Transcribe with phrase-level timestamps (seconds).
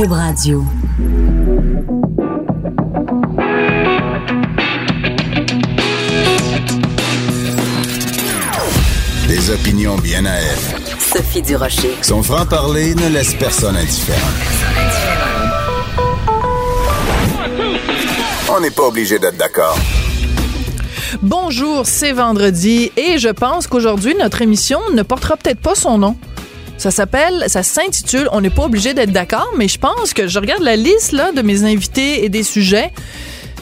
[0.00, 0.64] Cube Radio.
[9.28, 10.98] Des opinions bien à elle.
[10.98, 11.90] Sophie Durocher.
[12.00, 14.18] Son franc-parler ne laisse personne indifférent.
[18.56, 19.76] On n'est pas obligé d'être d'accord.
[21.20, 26.16] Bonjour, c'est vendredi et je pense qu'aujourd'hui, notre émission ne portera peut-être pas son nom.
[26.80, 30.38] Ça s'appelle, ça s'intitule On n'est pas obligé d'être d'accord, mais je pense que je
[30.38, 32.90] regarde la liste là, de mes invités et des sujets.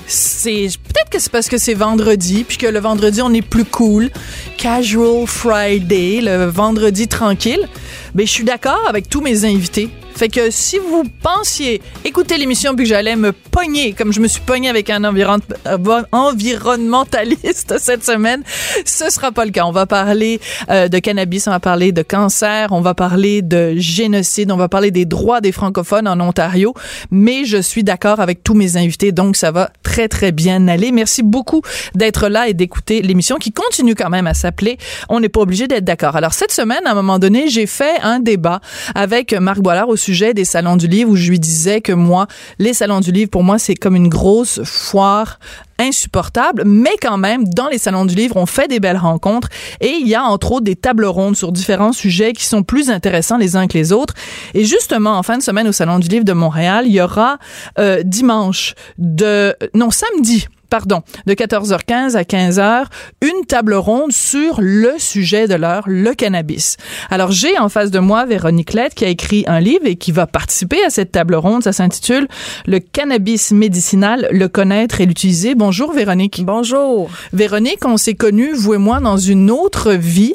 [0.07, 3.65] C'est peut-être que c'est parce que c'est vendredi, puis que le vendredi on est plus
[3.65, 4.11] cool,
[4.57, 7.69] casual Friday, le vendredi tranquille.
[8.15, 9.91] Mais je suis d'accord avec tous mes invités.
[10.19, 14.27] Fait que si vous pensiez écouter l'émission puis que j'allais me pogner comme je me
[14.27, 18.43] suis pogné avec un euh, environnementaliste cette semaine,
[18.85, 19.65] ce sera pas le cas.
[19.65, 20.41] On va parler
[20.71, 24.69] euh, de cannabis, on va parler de cancer, on va parler de génocide, on va
[24.69, 26.75] parler des droits des francophones en Ontario,
[27.13, 30.91] mais je suis d'accord avec tous mes invités, donc ça va très très bien aller.
[30.91, 31.63] Merci beaucoup
[31.95, 34.79] d'être là et d'écouter l'émission qui continue quand même à s'appeler
[35.11, 36.17] On n'est pas obligé d'être d'accord.
[36.17, 38.61] Alors cette semaine, à un moment donné, j'ai fait un débat
[38.97, 42.27] avec Marc Boilard au sujet des salons du livre où je lui disais que moi,
[42.59, 45.39] les salons du livre, pour moi, c'est comme une grosse foire
[45.79, 49.49] insupportable, mais quand même, dans les salons du livre, on fait des belles rencontres
[49.81, 52.91] et il y a entre autres des tables rondes sur différents sujets qui sont plus
[52.91, 54.15] intéressants les uns que les autres.
[54.55, 57.39] Et justement, en fin de semaine au Salon du livre de Montréal, il y aura
[57.79, 59.55] euh, dimanche de...
[59.75, 62.85] non, samedi pardon, de 14h15 à 15h,
[63.23, 66.77] une table ronde sur le sujet de l'heure, le cannabis.
[67.11, 70.13] Alors, j'ai en face de moi Véronique Lette qui a écrit un livre et qui
[70.13, 71.63] va participer à cette table ronde.
[71.63, 72.29] Ça s'intitule
[72.67, 75.55] Le cannabis médicinal, le connaître et l'utiliser.
[75.55, 76.45] Bonjour Véronique.
[76.45, 77.11] Bonjour.
[77.33, 80.35] Véronique, on s'est connus, vous et moi, dans une autre vie.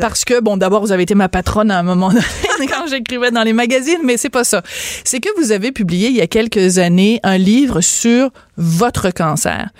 [0.00, 2.22] Parce que, bon, d'abord, vous avez été ma patronne à un moment donné
[2.68, 4.62] quand j'écrivais dans les magazines, mais c'est pas ça.
[5.04, 9.70] C'est que vous avez publié il y a quelques années un livre sur votre cancer.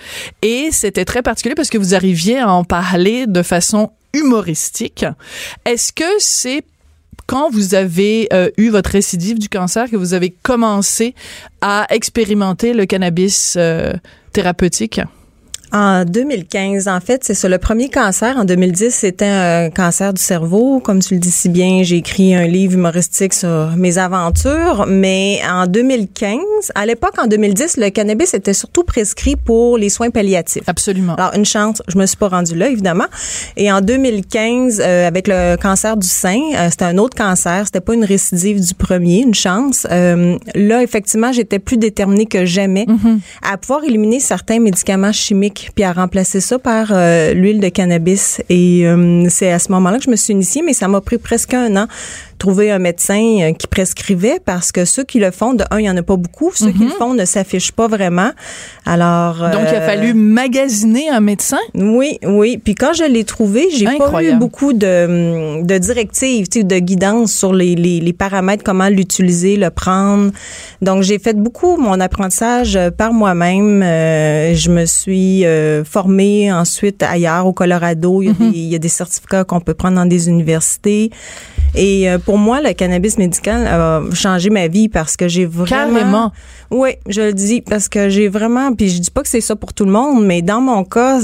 [0.41, 5.05] Et c'était très particulier parce que vous arriviez à en parler de façon humoristique.
[5.65, 6.63] Est-ce que c'est
[7.27, 11.13] quand vous avez euh, eu votre récidive du cancer que vous avez commencé
[11.61, 13.93] à expérimenter le cannabis euh,
[14.33, 15.01] thérapeutique?
[15.71, 17.47] En 2015, en fait, c'est ça.
[17.47, 20.79] Le premier cancer, en 2010, c'était un cancer du cerveau.
[20.79, 24.85] Comme tu le dis si bien, j'ai écrit un livre humoristique sur mes aventures.
[24.87, 26.39] Mais en 2015,
[26.75, 30.63] à l'époque, en 2010, le cannabis était surtout prescrit pour les soins palliatifs.
[30.67, 31.15] Absolument.
[31.15, 33.07] Alors, une chance, je me suis pas rendue là, évidemment.
[33.55, 37.63] Et en 2015, euh, avec le cancer du sein, euh, c'était un autre cancer.
[37.65, 39.85] C'était pas une récidive du premier, une chance.
[39.91, 43.19] Euh, là, effectivement, j'étais plus déterminée que jamais Mm-hmm.
[43.43, 48.41] à pouvoir éliminer certains médicaments chimiques puis à remplacer ça par euh, l'huile de cannabis.
[48.49, 51.17] Et euh, c'est à ce moment-là que je me suis initiée, mais ça m'a pris
[51.17, 51.87] presque un an
[52.39, 55.85] trouver un médecin euh, qui prescrivait parce que ceux qui le font, de un, il
[55.85, 56.51] y en a pas beaucoup.
[56.55, 58.31] Ceux qui le font ne s'affichent pas vraiment.
[58.85, 59.37] Alors.
[59.51, 61.59] Donc, il a euh, fallu magasiner un médecin?
[61.75, 62.57] oui, oui.
[62.57, 66.79] Puis quand je l'ai trouvé, j'ai pas eu beaucoup de, de directives, tu sais, de
[66.79, 70.31] guidance sur les, les, les paramètres, comment l'utiliser, le prendre.
[70.81, 73.83] Donc j'ai fait beaucoup mon apprentissage euh, par moi-même.
[73.83, 78.21] Euh, je me suis euh, formée ensuite ailleurs au Colorado.
[78.21, 81.11] Il y a, des, il y a des certificats qu'on peut prendre dans des universités.
[81.75, 85.89] Et euh, pour moi, le cannabis médical a changé ma vie parce que j'ai vraiment
[85.95, 86.31] Carrément.
[86.69, 89.55] oui, je le dis parce que j'ai vraiment puis je dis pas que c'est ça
[89.55, 91.21] pour tout le monde, mais dans mon cas,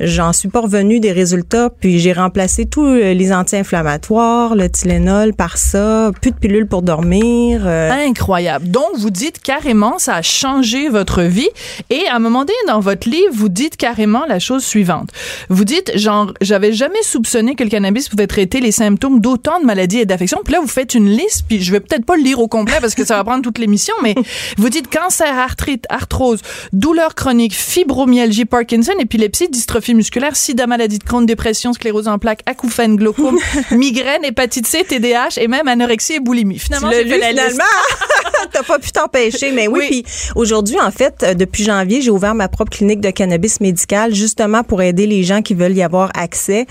[0.00, 5.56] j'en suis pas revenu des résultats, puis j'ai remplacé tous les anti-inflammatoires, le Tylenol par
[5.58, 7.62] ça, plus de pilules pour dormir.
[7.66, 8.68] euh, Incroyable.
[8.68, 11.48] Donc, vous dites carrément, ça a changé votre vie.
[11.90, 15.10] Et à un moment donné, dans votre livre, vous dites carrément la chose suivante.
[15.48, 19.64] Vous dites, genre, j'avais jamais soupçonné que le cannabis pouvait traiter les symptômes d'autant de
[19.66, 20.40] maladies et d'affections.
[20.44, 22.76] Puis là, vous faites une liste, puis je vais peut-être pas le lire au complet
[22.80, 24.14] parce que ça va prendre toute l'émission, mais
[24.58, 26.40] vous dites cancer, arthrite, arthrose,
[26.72, 32.42] douleur chronique, fibromyalgie, Parkinson, épilepsie, dystrophie musculaire, sida, maladie de Crohn, dépression, sclérose en plaques,
[32.46, 33.38] acouphènes, glaucome,
[33.70, 36.58] migraine, hépatite C, TDAH et même anorexie et boulimie.
[36.58, 37.64] Finalement, Tu lu la finalement.
[38.52, 39.78] T'as pas pu t'empêcher, mais oui.
[39.78, 39.86] Oui.
[39.88, 40.04] Puis
[40.34, 44.64] aujourd'hui, en fait, euh, depuis janvier, j'ai ouvert ma propre clinique de cannabis médical justement
[44.64, 46.66] pour aider les gens qui veulent y avoir accès.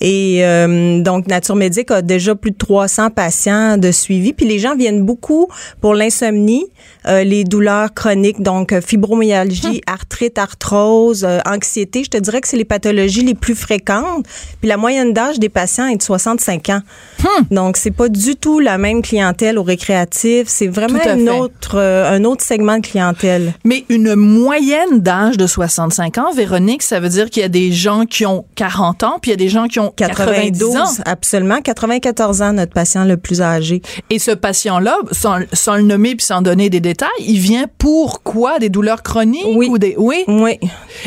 [0.00, 4.32] Et euh, donc, Nature Médic a déjà plus de 300 patients de suivi.
[4.32, 5.48] Puis les gens viennent beaucoup
[5.80, 6.66] pour l'insomnie,
[7.06, 12.04] euh, les douleurs chroniques, donc euh, fibromyalgie, arthrite, arthrose, euh, anxiété.
[12.04, 14.26] Je te dirais que c'est les pathologies les plus fréquentes.
[14.60, 16.80] Puis la moyenne d'âge des patients est de 65 ans.
[17.50, 20.44] Donc, c'est pas du tout la même clientèle au récréatif.
[20.46, 23.54] C'est vraiment une autre, euh, un autre segment de clientèle.
[23.64, 27.72] Mais une moyenne d'âge de 65 ans, Véronique, ça veut dire qu'il y a des
[27.72, 30.76] gens qui ont 40 ans, puis il y a des gens qui ont ont 92
[30.76, 30.84] ans.
[31.04, 31.60] absolument.
[31.62, 33.82] 94 ans, notre patient le plus âgé.
[34.10, 38.22] Et ce patient-là, sans, sans le nommer puis sans donner des détails, il vient pour
[38.22, 38.58] quoi?
[38.58, 39.44] Des douleurs chroniques?
[39.54, 39.68] Oui.
[39.70, 40.24] Ou des, oui?
[40.28, 40.58] Oui.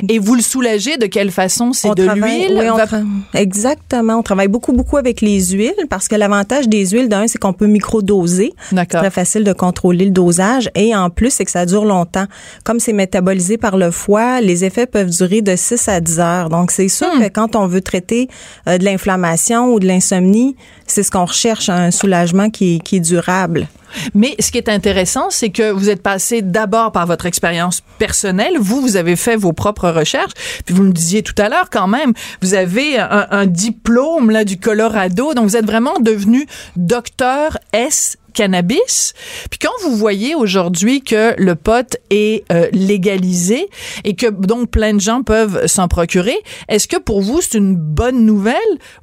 [0.09, 1.73] Et vous le soulagez de quelle façon?
[1.73, 2.55] C'est de l'huile?
[2.57, 3.03] oui, Va- tra-
[3.33, 4.15] Exactement.
[4.17, 7.53] On travaille beaucoup, beaucoup avec les huiles parce que l'avantage des huiles, d'un, c'est qu'on
[7.53, 8.53] peut microdoser.
[8.69, 9.01] C'est D'accord.
[9.01, 10.69] très facile de contrôler le dosage.
[10.75, 12.25] Et en plus, c'est que ça dure longtemps.
[12.63, 16.49] Comme c'est métabolisé par le foie, les effets peuvent durer de 6 à 10 heures.
[16.49, 17.21] Donc, c'est sûr Hmm.
[17.21, 18.29] que quand on veut traiter
[18.67, 20.55] euh, de l'inflammation ou de l'insomnie,
[20.87, 23.67] c'est ce qu'on recherche, un soulagement qui, est- qui est durable.
[24.15, 28.53] Mais ce qui est intéressant, c'est que vous êtes passé d'abord par votre expérience personnelle.
[28.59, 30.31] Vous, vous avez fait vos propres recherches.
[30.65, 32.11] Puis vous me disiez tout à l'heure, quand même,
[32.41, 35.35] vous avez un, un diplôme là du Colorado.
[35.35, 39.13] Donc vous êtes vraiment devenu docteur S cannabis.
[39.49, 43.67] Puis quand vous voyez aujourd'hui que le pot est euh, légalisé
[44.03, 46.37] et que donc plein de gens peuvent s'en procurer,
[46.67, 48.55] est-ce que pour vous c'est une bonne nouvelle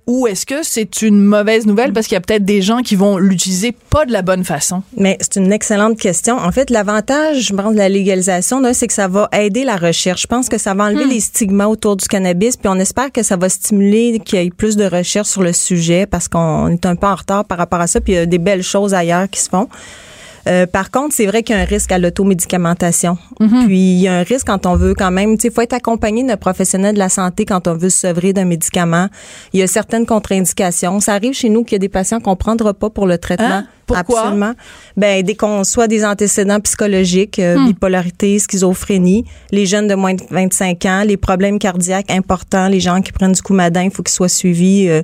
[0.06, 2.97] ou est-ce que c'est une mauvaise nouvelle parce qu'il y a peut-être des gens qui
[2.97, 4.82] vont l'utiliser pas de la bonne façon?
[4.97, 6.37] Mais c'est une excellente question.
[6.37, 10.23] En fait, l'avantage, je pense, de la légalisation, c'est que ça va aider la recherche.
[10.23, 13.23] Je pense que ça va enlever les stigmas autour du cannabis, puis on espère que
[13.23, 16.87] ça va stimuler qu'il y ait plus de recherche sur le sujet parce qu'on est
[16.87, 18.94] un peu en retard par rapport à ça, puis il y a des belles choses
[18.94, 19.69] ailleurs qui se font.
[20.46, 23.19] Euh, par contre, c'est vrai qu'il y a un risque à l'automédicamentation.
[23.38, 25.75] Puis il y a un risque quand on veut quand même, tu sais, faut être
[25.75, 29.08] accompagné d'un professionnel de la santé quand on veut se sevrer d'un médicament.
[29.52, 31.00] Il y a certaines contre-indications.
[31.00, 33.46] Ça arrive chez nous qu'il y a des patients qu'on prendra pas pour le traitement.
[33.46, 33.67] Hein?
[33.95, 34.21] Pourquoi?
[34.23, 34.53] Absolument.
[34.97, 37.67] Ben, dès qu'on soit des antécédents psychologiques, euh, Hmm.
[37.69, 43.01] bipolarité, schizophrénie, les jeunes de moins de 25 ans, les problèmes cardiaques importants, les gens
[43.03, 44.89] qui prennent du coumadin, il faut qu'ils soient suivis.
[44.89, 45.03] euh.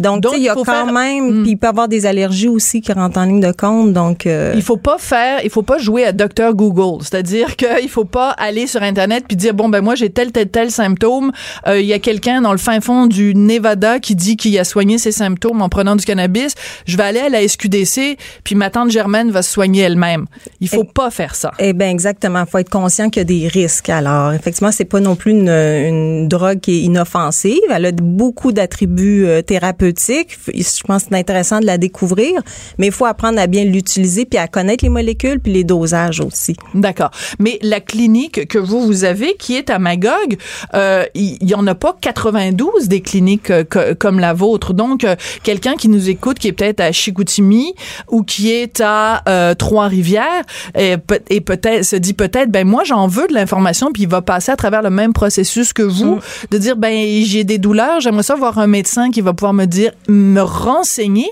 [0.00, 1.42] donc, il y a quand faire- même, Hmm.
[1.42, 3.92] puis il peut y avoir des allergies aussi qui rentrent en ligne de compte.
[3.92, 7.02] Donc, euh, Il faut pas faire, il faut pas jouer à Docteur Google.
[7.02, 10.48] C'est-à-dire qu'il faut pas aller sur Internet puis dire bon ben moi j'ai tel tel
[10.48, 11.32] tel symptôme.
[11.66, 14.64] Euh, Il y a quelqu'un dans le fin fond du Nevada qui dit qu'il a
[14.64, 16.54] soigné ses symptômes en prenant du cannabis.
[16.86, 20.26] Je vais aller à la SQDC puis ma tante Germaine va se soigner elle-même.
[20.60, 21.52] Il faut pas faire ça.
[21.58, 22.40] Eh bien, exactement.
[22.46, 23.88] Il faut être conscient qu'il y a des risques.
[23.88, 27.58] Alors, effectivement, c'est pas non plus une, une drogue qui est inoffensive.
[27.70, 30.38] Elle a beaucoup d'attributs euh, thérapeutiques.
[30.54, 32.40] Je pense que c'est intéressant de la découvrir,
[32.78, 36.20] mais il faut apprendre à bien l'utiliser puis à connaître les molécules puis les dosages
[36.20, 36.54] aussi.
[36.74, 37.10] D'accord.
[37.38, 40.36] Mais la clinique que vous vous avez, qui est à Magog,
[40.74, 44.74] euh, il il y, en a pas 92 des cliniques euh, co- comme la vôtre.
[44.74, 47.74] Donc, euh, quelqu'un qui nous écoute, qui est peut-être à Chicoutimi
[48.10, 50.42] ou qui est à euh, Trois-Rivières
[50.76, 54.08] et, peut- et peut-être se dit peut-être, ben moi j'en veux de l'information, puis il
[54.08, 56.18] va passer à travers le même processus que vous,
[56.50, 59.64] de dire ben j'ai des douleurs, j'aimerais ça voir un médecin qui va pouvoir me
[59.66, 61.28] dire, me renseigner.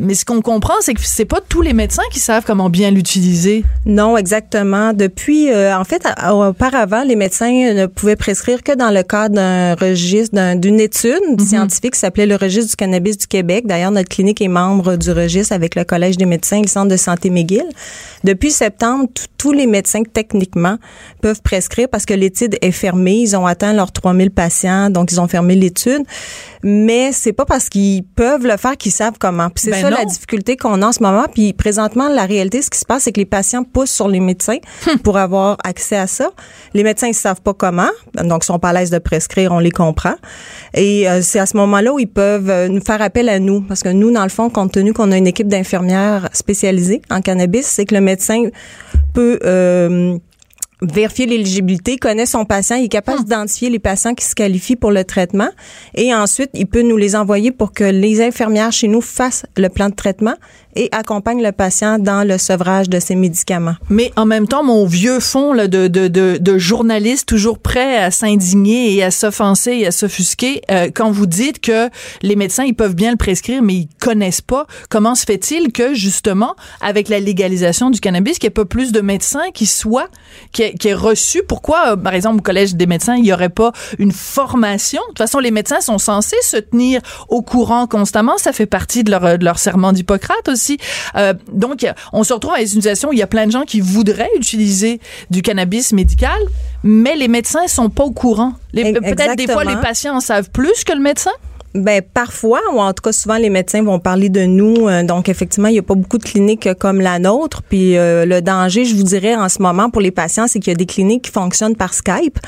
[0.00, 2.90] Mais ce qu'on comprend, c'est que c'est pas tous les médecins qui savent comment bien
[2.92, 3.64] l'utiliser.
[3.84, 4.92] Non, exactement.
[4.92, 9.74] Depuis, euh, en fait, auparavant, les médecins ne pouvaient prescrire que dans le cadre d'un
[9.74, 13.64] registre, d'un- d'une étude scientifique qui s'appelait le registre du cannabis du Québec.
[13.66, 16.88] D'ailleurs, notre clinique est membre du registre avec le Collège des médecins et le Centre
[16.88, 17.66] de santé McGill.
[18.22, 20.76] Depuis septembre, tous les médecins, techniquement,
[21.22, 23.16] peuvent prescrire parce que l'étude est fermée.
[23.16, 26.02] Ils ont atteint leurs 3000 patients, donc ils ont fermé l'étude.
[26.62, 29.48] Mais c'est pas parce qu'ils peuvent le faire qu'ils savent comment.
[29.56, 29.98] C'est Ben ça non.
[29.98, 31.24] la difficulté qu'on a en ce moment.
[31.32, 34.20] Puis présentement, la réalité, ce qui se passe, c'est que les patients poussent sur les
[34.20, 34.98] médecins Hum.
[35.00, 36.30] pour avoir accès à ça.
[36.74, 37.88] Les médecins, ils savent pas comment,
[38.22, 40.14] donc ils sont pas à l'aise de prescrire, on les comprend.
[40.74, 43.60] Et euh, c'est à ce moment-là où ils peuvent euh, nous faire appel à nous,
[43.62, 47.20] parce que nous, dans le fond, compte tenu qu'on a une équipe d'infirmières spécialisées en
[47.20, 48.44] cannabis, c'est que le médecin
[49.14, 50.16] peut euh,
[50.82, 54.90] vérifier l'éligibilité, connaît son patient, il est capable d'identifier les patients qui se qualifient pour
[54.90, 55.48] le traitement.
[55.94, 59.68] Et ensuite il peut nous les envoyer pour que les infirmières chez nous fassent le
[59.68, 60.34] plan de traitement
[60.78, 63.74] et accompagnent le patient dans le sevrage de ses médicaments.
[63.90, 68.10] Mais en même temps, mon vieux fond là, de, de, de, journaliste toujours prêt à
[68.10, 71.88] s'indigner et à s'offenser et à s'offusquer, euh, quand vous dites que
[72.22, 75.94] les médecins, ils peuvent bien le prescrire, mais ils connaissent pas, comment se fait-il que,
[75.94, 80.08] justement, avec la légalisation du cannabis, qu'il n'y ait pas plus de médecins qui soient,
[80.52, 83.48] qui aient, qui reçu, pourquoi, euh, par exemple, au Collège des médecins, il n'y aurait
[83.48, 85.02] pas une formation?
[85.02, 89.02] De toute façon, les médecins sont censés se tenir au courant constamment, ça fait partie
[89.02, 90.67] de leur, de leur serment d'Hippocrate aussi.
[91.16, 93.62] Euh, donc, on se retrouve à une situation où il y a plein de gens
[93.62, 96.38] qui voudraient utiliser du cannabis médical,
[96.82, 98.52] mais les médecins sont pas au courant.
[98.74, 101.32] Peut-être des fois, les patients en savent plus que le médecin?
[101.74, 104.88] Ben parfois, ou en tout cas souvent les médecins vont parler de nous.
[104.88, 107.62] euh, donc effectivement, il n'y a pas beaucoup de cliniques comme la nôtre.
[107.62, 110.72] Puis euh, le danger, je vous dirais en ce moment pour les patients, c'est qu'il
[110.72, 112.38] y a des cliniques qui fonctionnent par Skype.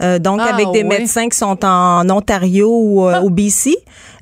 [0.00, 3.76] Euh, donc, Ah, avec des médecins qui sont en Ontario ou euh, au BC,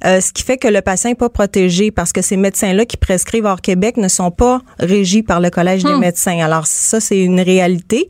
[0.04, 2.96] euh, ce qui fait que le patient n'est pas protégé parce que ces médecins-là qui
[2.96, 6.38] prescrivent hors Québec ne sont pas régis par le Collège des médecins.
[6.40, 8.08] Alors, ça, c'est une réalité.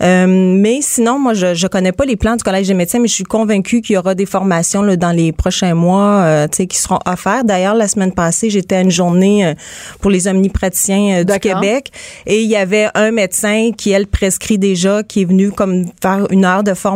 [0.00, 3.14] Mais sinon, moi, je je connais pas les plans du Collège des médecins, mais je
[3.14, 6.78] suis convaincue qu'il y aura des formations là, dans les prochains mois, tu sais, qui
[6.78, 7.44] seront offertes.
[7.44, 9.54] D'ailleurs, la semaine passée, j'étais à une journée
[10.00, 11.38] pour les omnipraticiens du.
[11.38, 11.90] Québec,
[12.26, 16.26] et il y avait un médecin qui elle prescrit déjà, qui est venu comme faire
[16.30, 16.89] une heure de formation.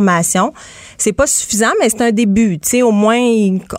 [0.99, 2.59] C'est pas suffisant, mais c'est un début.
[2.61, 3.19] Tu sais, au moins,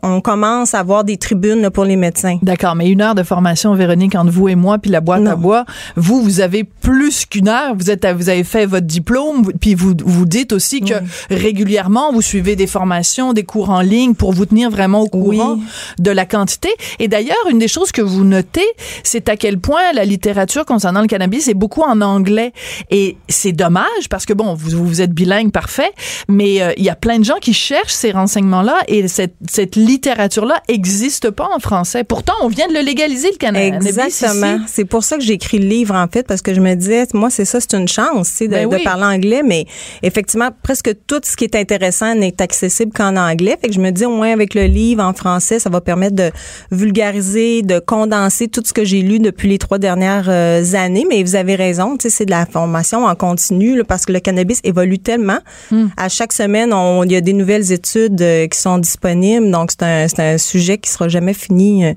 [0.03, 2.37] on commence à avoir des tribunes pour les médecins.
[2.41, 5.35] D'accord, mais une heure de formation, Véronique, entre vous et moi, puis la boîte à
[5.35, 5.65] bois.
[5.95, 7.73] Vous, vous avez plus qu'une heure.
[7.75, 10.93] Vous êtes, à- vous avez fait votre diplôme, puis vous vous dites aussi que
[11.29, 15.53] régulièrement vous suivez des formations, des cours en ligne pour vous tenir vraiment au courant
[15.55, 15.63] Oui.
[15.99, 16.69] de la quantité.
[16.99, 18.65] Et d'ailleurs, une des choses que vous notez,
[19.03, 22.51] c'est à quel point la littérature concernant le cannabis est beaucoup en anglais.
[22.91, 25.91] Et c'est dommage parce que bon, vous, vous êtes bilingue parfait,
[26.27, 29.75] mais euh, il y a plein de gens qui cherchent ces renseignements-là et cette, cette
[29.75, 32.03] littérature-là existe pas en français.
[32.03, 34.59] Pourtant, on vient de le légaliser le cannabis Exactement.
[34.67, 37.05] C'est pour ça que j'ai écrit le livre, en fait, parce que je me disais,
[37.13, 38.79] moi, c'est ça, c'est une chance, tu sais, de, Ben oui.
[38.79, 39.65] de parler anglais, mais
[40.03, 43.57] effectivement, presque tout ce qui est intéressant n'est accessible qu'en anglais.
[43.61, 46.15] Fait que je me dis, au moins, avec le livre en français, ça va permettre
[46.15, 46.31] de
[46.71, 51.05] vulgariser, de condenser tout ce que j'ai lu depuis les trois dernières euh, années.
[51.09, 54.11] Mais vous avez raison, tu sais, c'est de la formation en continu, là, parce que
[54.11, 55.39] le cannabis évolue tellement.
[55.71, 55.87] Hmm.
[55.97, 59.49] À chaque semaine, on- il y a des nouvelles études euh, qui sont disponibles.
[59.49, 61.93] Donc, c'est un, c'est un sujet qui sera jamais fini euh,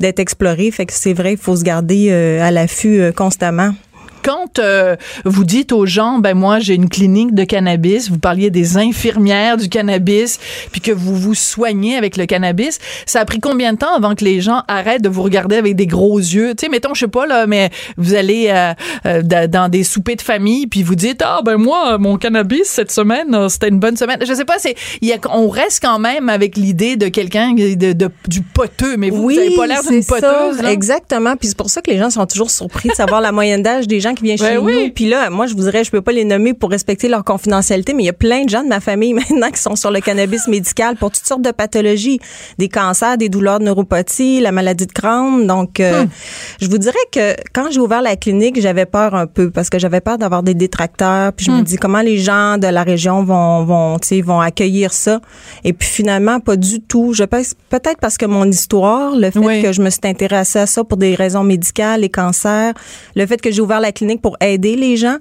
[0.00, 0.70] d'être exploré.
[0.70, 3.74] Fait que c'est vrai, il faut se garder euh, à l'affût constamment.
[4.24, 8.48] Quand euh, vous dites aux gens, ben moi j'ai une clinique de cannabis, vous parliez
[8.50, 10.38] des infirmières du cannabis,
[10.72, 14.14] puis que vous vous soignez avec le cannabis, ça a pris combien de temps avant
[14.14, 16.54] que les gens arrêtent de vous regarder avec des gros yeux?
[16.56, 18.72] Tu sais, mettons, je sais pas là, mais vous allez euh,
[19.06, 22.64] euh, da- dans des soupers de famille, puis vous dites ah ben moi mon cannabis
[22.64, 24.18] cette semaine euh, c'était une bonne semaine.
[24.26, 27.52] Je sais pas, c'est il y a, on reste quand même avec l'idée de quelqu'un
[27.52, 30.56] de, de- du poteux, mais vous, vous avez pas l'air d'une poteuse.
[30.62, 30.72] ça.
[30.72, 31.36] Exactement.
[31.36, 33.86] Puis c'est pour ça que les gens sont toujours surpris de savoir la moyenne d'âge
[33.86, 34.84] des gens qui viennent Ben chez oui.
[34.86, 34.90] nous.
[34.90, 37.94] Puis là, moi, je vous dirais, je peux pas les nommer pour respecter leur confidentialité,
[37.94, 40.00] mais il y a plein de gens de ma famille maintenant qui sont sur le
[40.00, 42.20] cannabis médical pour toutes sortes de pathologies,
[42.58, 45.46] des cancers, des douleurs de neuropathie, la maladie de Crohn.
[45.46, 46.04] Donc, euh,
[46.60, 49.78] je vous dirais que quand j'ai ouvert la clinique, j'avais peur un peu parce que
[49.78, 51.32] j'avais peur d'avoir des détracteurs.
[51.32, 55.20] Puis je me dis comment les gens de la région vont, vont, vont accueillir ça?
[55.64, 57.12] Et puis finalement, pas du tout.
[57.14, 59.62] Je pense peut-être parce que mon histoire, le fait Oui.
[59.62, 62.72] que je me suis intéressée à ça pour des raisons médicales, les cancers,
[63.16, 65.16] le fait que j'ai ouvert la clinique pour aider les gens.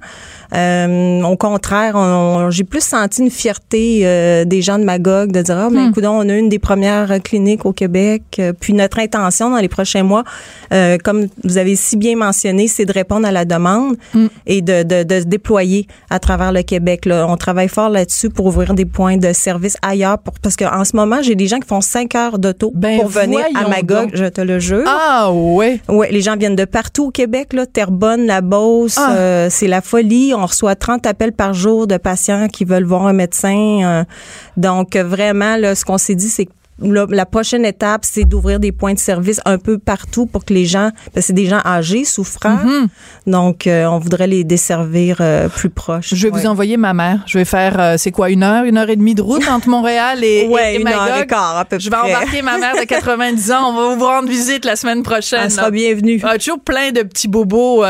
[0.53, 5.41] Euh, au contraire, on- j'ai plus senti une fierté euh, des gens de Magog de
[5.41, 8.21] dire ah ben écoute, on a une des premières cliniques au Québec.
[8.39, 10.23] Euh, Puis notre intention dans les prochains mois,
[10.71, 13.95] euh, comme vous avez si bien mentionné, c'est de répondre à la demande
[14.45, 17.05] et de, de, de se déployer à travers le Québec.
[17.05, 17.25] Là.
[17.27, 20.95] On travaille fort là-dessus pour ouvrir des points de service ailleurs pour, parce qu'en ce
[20.95, 24.11] moment, j'ai des gens qui font cinq heures d'auto Ben, pour venir à Magog, donc.
[24.13, 24.83] je te le jure.
[24.85, 25.79] Ah ouais.
[25.89, 29.15] Ouais, les gens viennent de partout au Québec, là, Terrebonne, la Beauce, Ah.
[29.15, 30.33] euh, c'est la folie.
[30.35, 33.79] On reçoit 30 appels par jour de patients qui veulent voir un médecin.
[33.83, 34.03] euh,
[34.57, 36.51] donc euh, vraiment, là, ce qu'on s'est dit, c'est que
[36.83, 40.65] la prochaine étape, c'est d'ouvrir des points de service un peu partout pour que les
[40.65, 42.87] gens, parce que c'est des gens âgés, souffrants, Mm-hmm.
[43.31, 46.13] donc euh, on voudrait les desservir euh, plus proches.
[46.13, 46.41] Je vais Ouais.
[46.41, 47.23] vous envoyer ma mère.
[47.27, 49.69] Je vais faire, euh, c'est quoi, une heure, une heure et demie de route entre
[49.69, 51.23] Montréal et, Ouais, et, et une heure Magog?
[51.23, 52.15] et quart à peu Je vais près.
[52.15, 53.69] embarquer ma mère de 90 ans.
[53.69, 55.41] On va vous rendre visite la semaine prochaine.
[55.45, 56.19] Elle sera bienvenue.
[56.23, 57.83] Ah, toujours plein de petits bobos.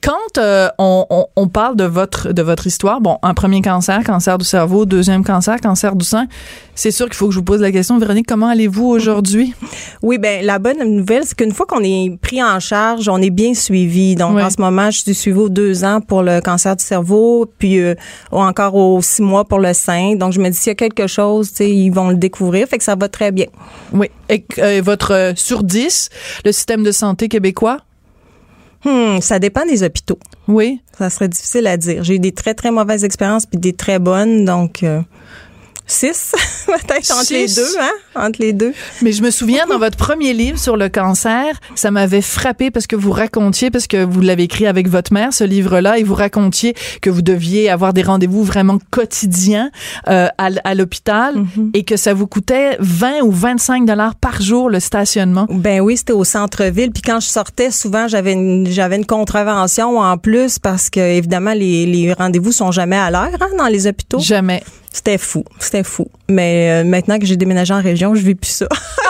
[0.00, 4.02] Quand euh, on, on, on parle de votre de votre histoire, bon, un premier cancer,
[4.04, 6.26] cancer du cerveau, deuxième cancer, cancer du sein,
[6.74, 9.54] c'est sûr qu'il faut que je vous pose la question, Véronique, comment allez-vous aujourd'hui?
[10.02, 13.30] Oui, ben la bonne nouvelle, c'est qu'une fois qu'on est pris en charge, on est
[13.30, 14.16] bien suivi.
[14.16, 17.46] Donc en ce moment, je suis suivie aux deux ans pour le cancer du cerveau,
[17.58, 17.94] puis euh,
[18.30, 20.14] encore aux six mois pour le sein.
[20.16, 22.68] Donc je me dis s'il y a quelque chose, tu sais, ils vont le découvrir,
[22.68, 23.46] fait que ça va très bien.
[23.92, 24.10] Oui.
[24.28, 26.10] Et euh, votre euh, sur 10,
[26.44, 27.78] le système de santé québécois?
[28.84, 30.18] Hmm, ça dépend des hôpitaux.
[30.46, 30.80] Oui.
[30.98, 32.04] Ça serait difficile à dire.
[32.04, 35.00] J'ai eu des très très mauvaises expériences puis des très bonnes, donc euh,
[35.86, 36.32] six
[36.66, 38.72] peut-être entre les deux, hein, entre les deux.
[39.02, 42.86] Mais je me souviens dans votre premier livre sur le cancer, ça m'avait frappé parce
[42.86, 46.14] que vous racontiez, parce que vous l'avez écrit avec votre mère, ce livre-là, et vous
[46.14, 49.70] racontiez que vous deviez avoir des rendez-vous vraiment quotidiens
[50.08, 54.80] euh, à, l'hôpital et que ça vous coûtait 20 ou 25 dollars par jour le
[54.80, 55.46] stationnement.
[55.50, 56.90] Ben oui, c'était au centre-ville.
[56.90, 61.52] Puis quand je sortais, souvent j'avais une j'avais une contravention en plus parce que évidemment
[61.52, 64.18] les, les rendez-vous sont jamais à l'heure hein, dans les hôpitaux.
[64.18, 64.62] Jamais.
[64.94, 66.06] C'était fou, c'était fou.
[66.30, 68.68] Mais euh, maintenant que j'ai déménagé en région, je vis plus ça.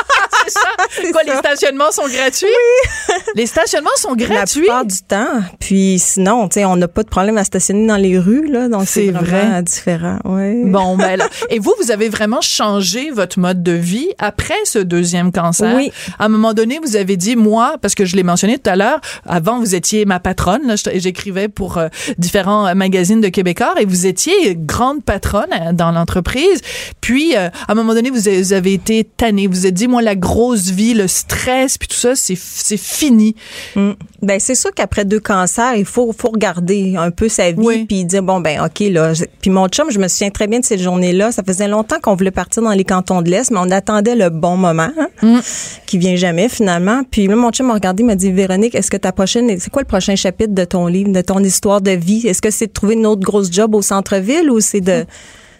[0.46, 1.10] C'est ça.
[1.12, 2.46] Quoi, les stationnements sont gratuits?
[3.34, 4.60] Les stationnements sont La gratuits?
[4.60, 5.40] plupart du temps.
[5.58, 8.68] Puis sinon, tu sais, on n'a pas de problème à stationner dans les rues, là.
[8.68, 9.62] Donc c'est vrai.
[9.62, 10.18] différent.
[10.24, 10.62] Ouais.
[10.64, 11.28] Bon, ben là.
[11.50, 15.74] Et vous, vous avez vraiment changé votre mode de vie après ce deuxième cancer?
[15.74, 15.90] Oui.
[16.18, 18.76] À un moment donné, vous avez dit, moi, parce que je l'ai mentionné tout à
[18.76, 20.74] l'heure, avant, vous étiez ma patronne.
[20.94, 25.90] J'écrivais pour euh, différents euh, magazines de Québécois et vous étiez grande patronne euh, dans
[25.90, 26.60] l'entreprise.
[27.00, 29.46] Puis, euh, à un moment donné, vous avez, vous avez été tannée.
[29.46, 32.76] Vous vous êtes dit, moi, la grosse vie, le stress, puis tout ça, c'est c'est
[32.76, 33.34] fini.
[33.76, 33.90] Mm.
[34.22, 37.84] Ben c'est sûr qu'après deux cancers, il faut faut regarder un peu sa vie Oui.
[37.86, 40.64] puis dire bon ben OK là, puis mon chum, je me souviens très bien de
[40.64, 43.70] cette journée-là, ça faisait longtemps qu'on voulait partir dans les cantons de l'Est, mais on
[43.70, 45.38] attendait le bon moment hein, Mm.
[45.86, 47.02] qui vient jamais finalement.
[47.10, 49.70] Puis là mon chum m'a regardé, il m'a dit Véronique, est-ce que ta prochaine c'est
[49.70, 52.26] quoi le prochain chapitre de ton livre, de ton histoire de vie?
[52.26, 55.04] Est-ce que c'est de trouver une autre grosse job au centre-ville ou c'est de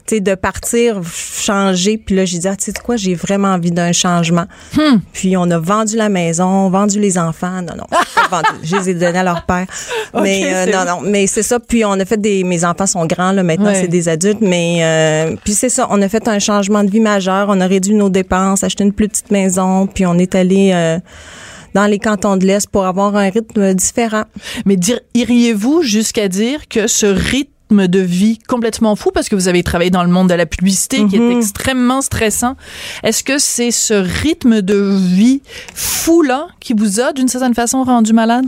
[0.07, 1.97] tu sais, de partir, changer.
[1.99, 4.45] Puis là, j'ai dit, ah, tu sais quoi, j'ai vraiment envie d'un changement.
[4.77, 4.99] Hmm.
[5.13, 7.63] Puis on a vendu la maison, vendu les enfants.
[7.63, 8.61] Non, non, pas vendu.
[8.63, 9.67] Je les ai donnés à leur père.
[10.15, 11.59] Mais euh, non, non, mais c'est ça.
[11.59, 14.41] Puis on a fait des, mes enfants sont grands là maintenant, c'est des adultes.
[14.41, 17.47] Mais euh, puis c'est ça, on a fait un changement de vie majeur.
[17.49, 20.99] On a réduit nos dépenses, acheté une plus petite maison, puis on est allé euh,
[21.75, 24.25] dans les cantons de l'Est pour avoir un rythme différent.
[24.67, 29.49] Mais dire, iriez-vous jusqu'à dire que ce rythme de vie complètement fou, parce que vous
[29.49, 31.39] avez travaillé dans le monde de la publicité qui est Mhm.
[31.39, 32.57] extrêmement stressant,
[33.03, 35.41] est-ce que c'est ce rythme de vie
[35.75, 38.45] fou-là qui vous a, d'une certaine façon, rendu malade?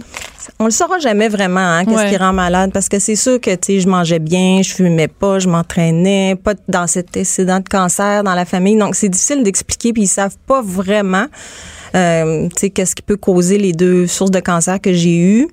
[0.61, 2.11] On le saura jamais vraiment, hein, qu'est-ce Ouais.
[2.11, 5.09] qui rend malade, parce que c'est sûr que, tu sais, je mangeais bien, je fumais
[5.09, 9.43] pas, je m'entraînais, pas dans cet incident de cancer dans la famille, donc c'est difficile
[9.43, 11.27] d'expliquer, puis ils savent pas vraiment,
[11.97, 15.49] euh, tu sais, qu'est-ce qui peut causer les deux sources de cancer que j'ai eues.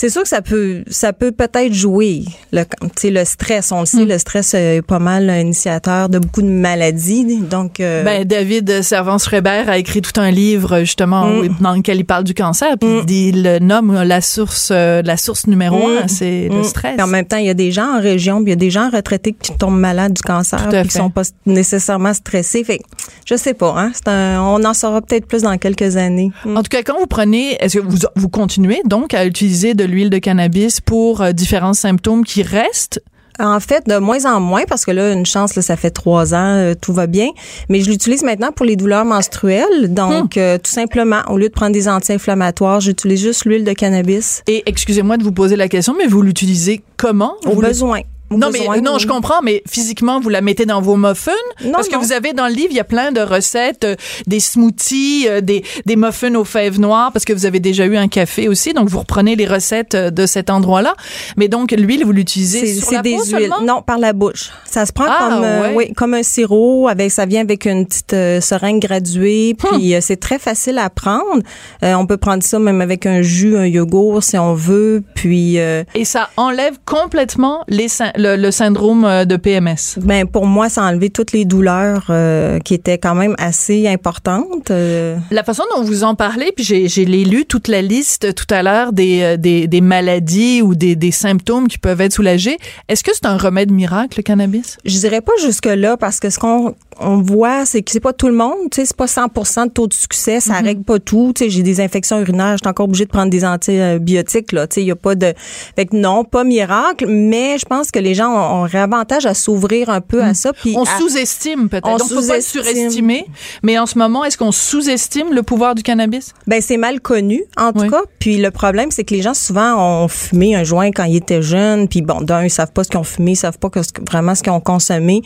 [0.00, 2.24] C'est sûr que ça peut, ça peut peut-être jouer.
[2.52, 2.62] Le,
[3.04, 6.46] le stress, on le sait, le stress euh, est pas mal initiateur de beaucoup de
[6.48, 7.36] maladies.
[7.42, 11.38] Donc, euh, Ben, David Servance-Schreiber a écrit tout un livre, justement, Mm.
[11.40, 14.70] où- dans lequel il parle du cancer, puis il dit- il le nomme la source,
[14.72, 16.94] euh, la source numéro un, c'est le stress.
[16.94, 18.70] Puis en même temps, il y a des gens en région, il y a des
[18.70, 22.64] gens retraités qui tombent malades du cancer, puis qui sont pas nécessairement stressés.
[22.64, 22.84] Fait que,
[23.26, 23.90] je sais pas, hein.
[23.94, 26.30] C'est un- on en saura peut-être plus dans quelques années.
[26.46, 29.89] En tout cas, quand vous prenez, est-ce que vous, vous continuez donc à utiliser de
[29.90, 33.02] l'huile de cannabis pour euh, différents symptômes qui restent?
[33.38, 36.34] En fait, de moins en moins, parce que là, une chance, là, ça fait trois
[36.34, 37.28] ans, euh, tout va bien.
[37.70, 39.94] Mais je l'utilise maintenant pour les douleurs menstruelles.
[39.94, 40.40] Donc, Hmm.
[40.40, 44.42] euh, tout simplement, au lieu de prendre des anti-inflammatoires, j'utilise juste l'huile de cannabis.
[44.46, 47.32] Et excusez-moi de vous poser la question, mais vous l'utilisez comment?
[47.46, 48.00] Au Vous besoin.
[48.30, 49.00] Non, mais besoin, non, oui.
[49.00, 51.32] je comprends, mais physiquement, vous la mettez dans vos muffins?
[51.64, 53.96] Non, Parce que vous avez dans le livre, il y a plein de recettes, euh,
[54.26, 57.96] des smoothies, euh, des, des muffins aux fèves noires, parce que vous avez déjà eu
[57.96, 60.94] un café aussi, donc vous reprenez les recettes euh, de cet endroit-là.
[61.36, 63.30] Mais donc, l'huile, vous l'utilisez sur c'est la des peau huiles.
[63.30, 63.60] seulement?
[63.62, 64.50] Non, par la bouche.
[64.64, 65.74] Ça se prend Ah, comme euh, ouais.
[65.76, 69.76] oui, comme un sirop avec ça vient avec une petite euh, seringue graduée Hmm.
[69.76, 71.42] puis euh, c'est très facile à prendre.
[71.82, 75.58] Euh, on peut prendre ça même avec un jus, un yogourt si on veut puis
[75.58, 77.88] euh, Et ça enlève complètement les,
[78.20, 79.98] le, le syndrome euh, de PMS.
[79.98, 83.88] ben pour moi ça a enlevé toutes les douleurs euh, qui étaient quand même assez
[83.88, 84.70] importantes.
[84.70, 85.16] euh.
[85.30, 88.92] La façon dont vous en parlez, puis j'ai, lu toute la liste tout à l'heure
[88.92, 92.56] des, des, des maladies ou des, des symptômes qui peuvent être soulagés.
[92.88, 94.78] Est-ce que c'est un remède miracle, le cannabis?
[94.84, 98.12] Je dirais pas jusque là parce que ce qu'on on voit c'est que c'est pas
[98.12, 100.98] tout le monde, tu sais c'est pas 100% de taux de succès, ça règle pas
[100.98, 104.52] tout, tu sais j'ai des infections urinaires, je suis encore obligée de prendre des antibiotiques
[104.52, 105.32] là, tu sais il y a pas de
[105.76, 109.34] fait que non, pas miracle, mais je pense que les gens ont, ont avantage à
[109.34, 111.86] s'ouvrir un peu à ça puis On à- sous-estime peut-être.
[111.88, 112.62] On Donc, faut pas le sous-estime.
[112.62, 113.26] surestimer.
[113.62, 116.32] Mais en ce moment, est-ce qu'on sous-estime le pouvoir du cannabis?
[116.46, 117.90] Ben c'est mal connu en tout Oui.
[117.90, 118.02] cas.
[118.18, 121.42] Puis le problème c'est que les gens souvent ont fumé un joint quand ils étaient
[121.42, 121.88] jeunes.
[121.88, 124.34] Puis bon, d'un ils savent pas ce qu'ils ont fumé, ils savent pas que vraiment
[124.34, 125.22] ce qu'ils ont consommé.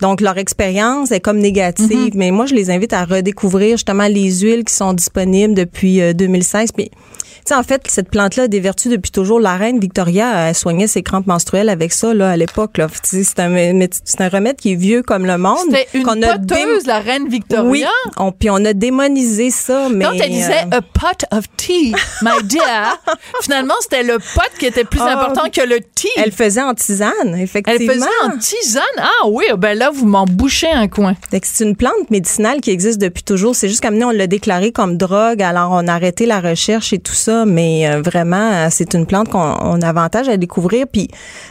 [0.00, 1.88] Donc leur expérience est comme négative.
[1.88, 2.16] Mm-hmm.
[2.16, 6.12] Mais moi je les invite à redécouvrir justement les huiles qui sont disponibles depuis euh,
[6.12, 6.72] 2016.
[6.72, 6.96] Puis tu
[7.46, 9.40] sais, en fait, cette plante-là a des vertus depuis toujours.
[9.40, 12.86] La reine Victoria, elle soignait ses crampes menstruelles avec ça, là, à l'époque, là.
[13.02, 15.58] C'est un, remède qui est vieux comme le monde.
[15.70, 17.68] C'était une a poteuse, la reine Victoria?
[17.70, 17.84] Oui.
[18.16, 20.04] On, puis on a démonisé ça, mais.
[20.04, 22.98] Quand elle disait euh, a pot of tea, my dear,
[23.42, 26.08] finalement, c'était le pot qui était plus Ah, important que le tea.
[26.16, 27.80] Elle faisait en tisane, effectivement.
[27.80, 28.82] Elle faisait en tisane?
[28.98, 31.14] Ah oui, ben là, vous m'en bouchez un coin.
[31.42, 33.56] C'est une plante médicinale qui existe depuis toujours.
[33.56, 36.98] C'est juste qu'amener, on l'a déclarée comme drogue, alors on a arrêté la recherche et
[36.98, 40.86] tout ça, mais euh, vraiment, c'est une plante qu'on on a avantage à découvrir.
[40.90, 41.08] Puis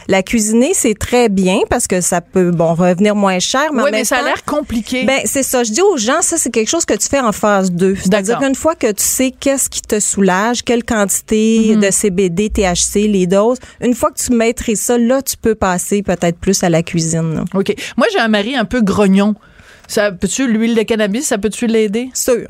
[0.08, 3.88] la cuisiner, c'est très bien parce que ça peut, bon, revenir moins cher, mais Oui,
[3.92, 5.04] mais ça a l'air compliqué.
[5.04, 5.62] Ben, c'est ça.
[5.64, 7.96] Je dis aux gens, ça, c'est quelque chose que tu fais en phase 2.
[7.96, 11.80] C'est-à-dire qu'une fois que tu sais qu'est-ce qui te soulage, quelle quantité Mhm.
[11.80, 16.02] de CBD, THC, les doses, une fois que tu maîtrises ça, là, tu peux passer
[16.02, 17.34] peut-être plus à la cuisine.
[17.34, 17.44] là.
[17.54, 17.74] OK.
[17.96, 19.34] Moi, j'ai un mari un peu grognon.
[19.88, 22.08] Ça peut-tu, l'huile de cannabis, ça peut-tu l'aider?
[22.14, 22.46] Sûr.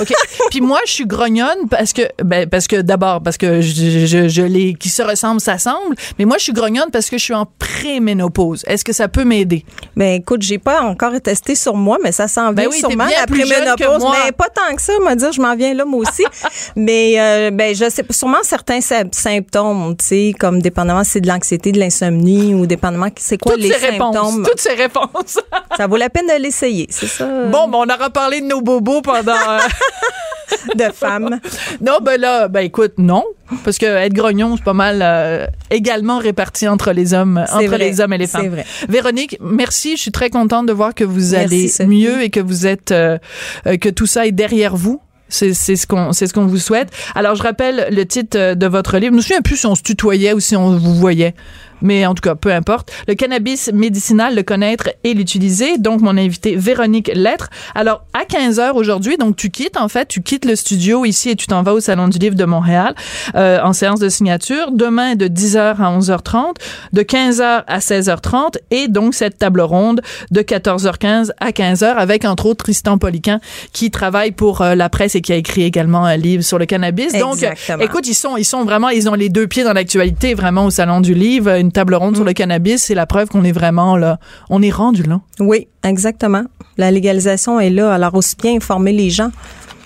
[0.00, 0.12] OK.
[0.50, 4.28] Puis moi, je suis grognonne parce que, ben, parce que d'abord, parce que je, je,
[4.28, 7.34] je les qui se ressemblent s'assemblent, mais moi, je suis grognonne parce que je suis
[7.34, 8.64] en préménopause.
[8.66, 9.64] Est-ce que ça peut m'aider?
[9.96, 12.88] Ben écoute, j'ai pas encore testé sur moi, mais ça s'en Ben vient oui, t'es
[12.88, 14.04] sûrement bien la préménopause.
[14.24, 16.24] Mais pas tant que ça, me dire, je m'en viens là moi aussi.
[16.76, 21.20] mais euh, ben je sais sûrement certains sy- symptômes, tu sais, comme dépendamment si c'est
[21.20, 24.14] de l'anxiété, de l'insomnie ou dépendamment c'est quoi Toutes les ces réponses.
[24.14, 24.42] symptômes.
[24.44, 25.38] Toutes ces réponses.
[25.76, 27.26] Ça vaut la peine de l'essayer, c'est ça?
[27.26, 29.32] bon, ben, on aura parlé de nos bobos pendant.
[29.32, 29.58] euh,
[30.76, 31.40] de femmes.
[31.80, 33.24] non, ben là, ben écoute, non.
[33.64, 37.78] Parce que être grognon, c'est pas mal euh, également réparti entre les hommes, entre vrai,
[37.78, 38.48] les hommes et les femmes.
[38.48, 38.64] vrai.
[38.88, 39.96] Véronique, merci.
[39.96, 41.88] Je suis très contente de voir que vous Merci, allez Sophie.
[41.88, 43.18] mieux et que vous êtes, euh,
[43.66, 45.00] euh, que tout ça est derrière vous.
[45.30, 46.88] C'est ce qu'on c'est ce qu'on vous souhaite.
[47.14, 49.12] Alors je rappelle le titre de votre livre.
[49.12, 51.34] Je me souviens plus si on se tutoyait ou si on vous voyait.
[51.82, 52.92] Mais en tout cas, peu importe.
[53.06, 55.78] Le cannabis médicinal, le connaître et l'utiliser.
[55.78, 57.50] Donc, mon invité, Véronique Lettre.
[57.74, 61.30] Alors, à 15 heures aujourd'hui, donc tu quittes, en fait, tu quittes le studio ici
[61.30, 62.94] et tu t'en vas au Salon du Livre de Montréal
[63.34, 64.70] euh, en séance de signature.
[64.72, 66.54] Demain, de 10h à 11h30,
[66.92, 72.46] de 15h à 16h30 et donc cette table ronde de 14h15 à 15h avec, entre
[72.46, 73.40] autres, Tristan Poliquin
[73.72, 76.66] qui travaille pour euh, la presse et qui a écrit également un livre sur le
[76.66, 77.12] cannabis.
[77.12, 77.38] Donc,
[77.80, 80.70] écoute, ils sont, ils sont vraiment, ils ont les deux pieds dans l'actualité, vraiment au
[80.70, 81.50] Salon du Livre.
[81.58, 84.18] Une table ronde sur le cannabis, c'est la preuve qu'on est vraiment là.
[84.50, 85.20] On est rendu là.
[85.40, 86.44] Oui, exactement.
[86.76, 89.30] La légalisation est là, alors aussi bien informer les gens,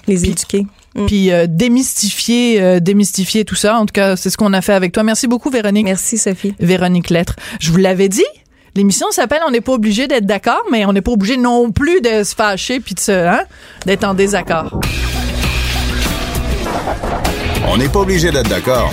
[0.06, 0.66] les éduquer.
[1.06, 3.78] Puis euh, démystifier, euh, démystifier tout ça.
[3.78, 5.02] En tout cas, c'est ce qu'on a fait avec toi.
[5.02, 5.84] Merci beaucoup, Véronique.
[5.84, 6.54] Merci Sophie.
[6.60, 7.36] Véronique Lettre.
[7.60, 8.24] Je vous l'avais dit.
[8.74, 12.00] L'émission s'appelle On n'est pas obligé d'être d'accord, mais on n'est pas obligé non plus
[12.00, 13.42] de se fâcher puis de se, hein,
[13.84, 14.80] d'être en désaccord.
[17.68, 18.92] On n'est pas obligé d'être d'accord,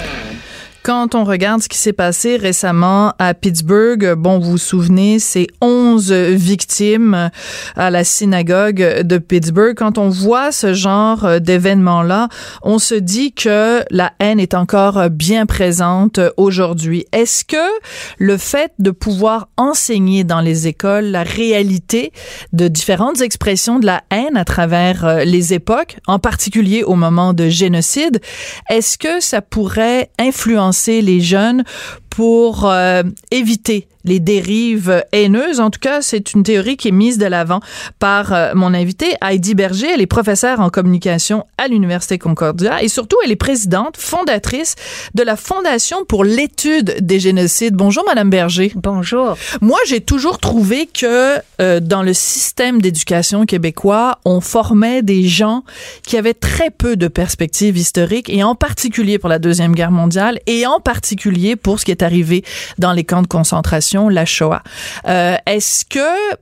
[0.83, 5.45] Quand on regarde ce qui s'est passé récemment à Pittsburgh, bon, vous vous souvenez, c'est
[5.61, 7.29] 11 victimes
[7.75, 9.75] à la synagogue de Pittsburgh.
[9.77, 12.29] Quand on voit ce genre d'événement-là,
[12.63, 17.05] on se dit que la haine est encore bien présente aujourd'hui.
[17.11, 17.57] Est-ce que
[18.17, 22.11] le fait de pouvoir enseigner dans les écoles la réalité
[22.53, 27.33] de différentes expressions de la haine à travers euh, les époques, en particulier au moment
[27.33, 28.19] de génocide,
[28.67, 30.70] est-ce que ça pourrait influencer
[31.01, 31.63] les jeunes
[32.09, 35.59] pour euh, éviter les dérives haineuses.
[35.59, 37.59] En tout cas, c'est une théorie qui est mise de l'avant
[37.99, 39.87] par euh, mon invitée, Heidi Berger.
[39.93, 44.75] Elle est professeure en communication à l'Université Concordia et surtout, elle est présidente, fondatrice
[45.15, 47.75] de la Fondation pour l'étude des génocides.
[47.75, 48.71] Bonjour, Madame Berger.
[48.75, 49.37] Bonjour.
[49.61, 55.63] Moi, j'ai toujours trouvé que euh, dans le système d'éducation québécois, on formait des gens
[56.03, 60.39] qui avaient très peu de perspectives historiques, et en particulier pour la Deuxième Guerre mondiale,
[60.47, 62.43] et en particulier pour ce qui est arrivé
[62.77, 64.63] dans les camps de concentration, la Shoah.
[65.07, 66.35] Euh, Est-ce que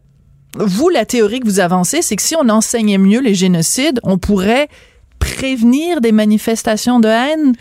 [0.57, 4.17] vous, la théorie que vous avancez, c'est que si on enseignait mieux les génocides, on
[4.17, 4.67] pourrait
[5.19, 7.53] prévenir des manifestations de haine?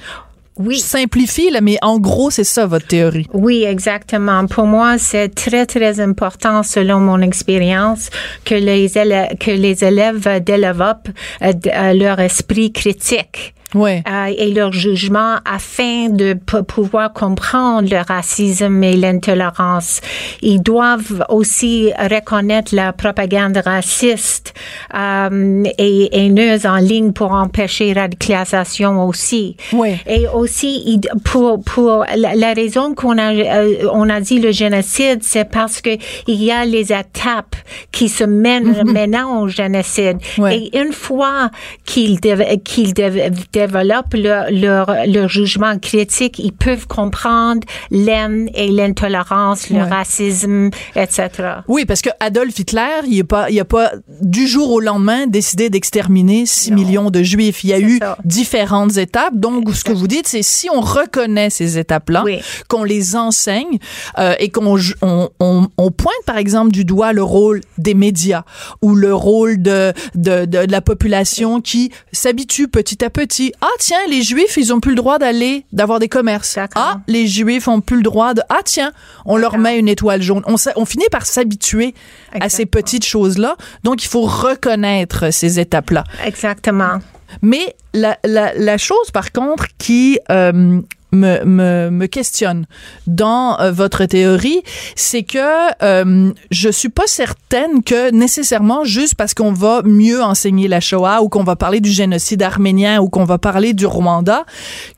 [0.61, 0.79] Je Oui.
[0.81, 3.27] simplifie, là, mais en gros, c'est ça votre théorie.
[3.33, 4.45] Oui, exactement.
[4.47, 8.11] Pour moi, c'est très, très important, selon mon expérience,
[8.45, 11.11] que les élèves, que les élèves développent
[11.43, 13.55] euh, euh, leur esprit critique.
[13.75, 14.03] Ouais.
[14.11, 20.01] euh, et leur jugement afin de pouvoir comprendre le racisme et l'intolérance.
[20.43, 24.55] Ils doivent aussi reconnaître la propagande raciste
[24.95, 29.57] euh, et haineuse en ligne pour empêcher radicalisation aussi.
[29.73, 29.99] Ouais.
[30.07, 35.21] Et aussi, pour, pour la, la raison qu'on a, euh, on a dit le génocide,
[35.23, 35.91] c'est parce que
[36.27, 37.57] il y a les étapes
[37.93, 40.19] qui se mènent maintenant au génocide.
[40.39, 40.57] Ouais.
[40.57, 41.51] Et une fois
[41.85, 48.69] qu'ils dév- qu'ils dév- développent leur, leur, leur jugement critique, ils peuvent comprendre l'aine et
[48.69, 49.83] l'intolérance, le Ouais.
[49.89, 51.29] racisme, etc.
[51.69, 55.27] Oui, parce que Adolf Hitler, il a pas, il a pas du jour au lendemain
[55.27, 57.63] décidé d'exterminer 6 millions de Juifs.
[57.65, 58.17] Il y a eu ça.
[58.25, 59.35] différentes étapes.
[59.35, 62.39] Donc, ce que vous dites, c'est si on reconnaît ces étapes-là, Oui.
[62.69, 63.79] qu'on les enseigne
[64.19, 67.95] euh, et qu'on ju- on, on, on pointe par exemple du doigt le rôle des
[67.95, 68.43] médias
[68.83, 73.48] ou le rôle de de, de, de la population qui s'habitue petit à petit.
[73.61, 76.59] Ah tiens, les Juifs, ils ont plus le droit d'aller d'avoir des commerces.
[76.75, 78.43] Ah, les Juifs ont plus le droit de.
[78.49, 78.93] Ah tiens,
[79.25, 80.43] on leur met une étoile jaune.
[80.47, 81.95] On, finit par s'habituer
[82.41, 83.57] à ces petites choses-là.
[83.85, 86.05] Donc, il faut reconnaître ces étapes-là.
[86.25, 86.99] Exactement.
[87.43, 90.81] Mais la, la, la chose, par contre, qui euh,
[91.13, 92.67] me, me, questionne
[93.07, 94.63] dans euh, votre théorie,
[94.95, 95.39] c'est que
[95.83, 101.23] euh, je suis pas certaine que nécessairement juste parce qu'on va mieux enseigner la Shoah
[101.23, 104.45] ou qu'on va parler du génocide arménien ou qu'on va parler du Rwanda,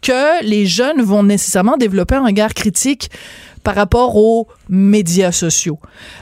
[0.03, 3.11] que les jeunes vont nécessairement développer un regard critique
[3.63, 5.79] par rapport aux médias sociaux.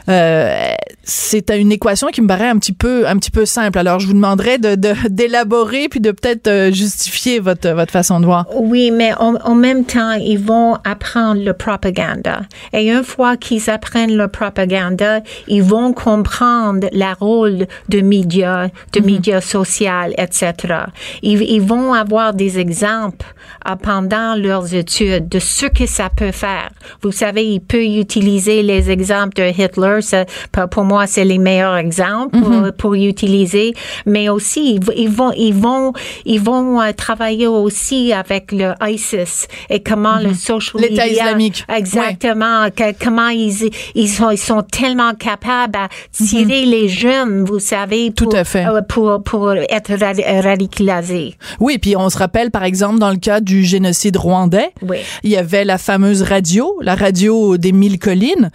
[0.09, 0.73] Euh,
[1.05, 3.79] c'est une équation qui me paraît un petit peu, un petit peu simple.
[3.79, 4.75] Alors, je vous demanderais de,
[5.09, 8.47] d'élaborer puis de peut-être euh, justifier votre, votre façon de voir.
[8.55, 12.41] Oui, mais en, en même temps, ils vont apprendre le propaganda.
[12.73, 19.01] Et une fois qu'ils apprennent le propaganda, ils vont comprendre le rôle de médias, de
[19.01, 19.69] médias sociaux,
[20.17, 20.55] etc.
[21.23, 23.27] Ils, ils vont avoir des exemples
[23.69, 26.71] euh, pendant leurs études de ce que ça peut faire.
[27.03, 30.01] Vous savez, ils peuvent utiliser les exemples de Hitler.
[30.03, 30.25] Ça,
[30.71, 32.73] pour moi, c'est les meilleurs exemples pour, Mhm.
[32.73, 33.75] pour utiliser.
[34.07, 35.93] Mais aussi, ils, vont, ils vont,
[36.25, 40.89] ils vont euh, travailler aussi avec le ISIS et comment le social Mhm.
[40.89, 41.65] L'État media- islamique.
[41.75, 42.67] Exactement.
[43.03, 48.15] Comment ils, ils sont, ils sont tellement capables à tirer les jeunes, vous savez, Mhm.
[48.15, 48.67] Tout pour, à fait.
[48.67, 51.35] euh, pour, pour être ra- radicalisés.
[51.61, 54.99] Oui, puis on se rappelle, par exemple, dans le cas du génocide rwandais, Oui.
[55.23, 57.99] il y avait la fameuse radio, la radio des mille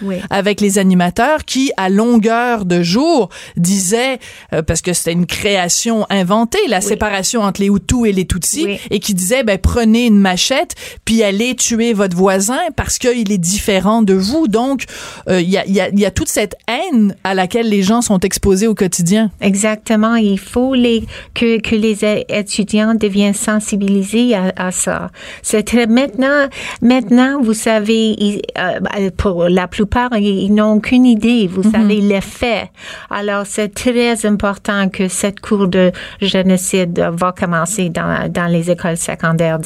[0.01, 0.15] Oui.
[0.29, 4.19] avec les animateurs qui, à longueur de jour, disaient,
[4.53, 8.65] euh, parce que c'était une création inventée, la séparation entre les Hutus et les Tutsis,
[8.65, 8.79] Oui.
[8.91, 13.37] et qui disaient, ben, prenez une machette, puis allez tuer votre voisin parce qu'il est
[13.37, 14.47] différent de vous.
[14.47, 14.83] Donc,
[15.29, 17.69] euh, il y, a, il y, a, il y a toute cette haine à laquelle
[17.69, 19.31] les gens sont exposés au quotidien.
[19.41, 20.15] Exactement.
[20.15, 25.09] Il faut les, que, que les étudiants deviennent sensibilisés à, à ça.
[25.41, 26.47] C'est très, maintenant,
[26.81, 32.71] maintenant, vous savez, euh, pour la plupart, ils, ils n'ont aucune idée, vous savez, l'effet.
[33.09, 38.97] Alors, c'est très important que cette cours de génocide va commencer dans, dans les écoles
[38.97, 39.59] secondaires.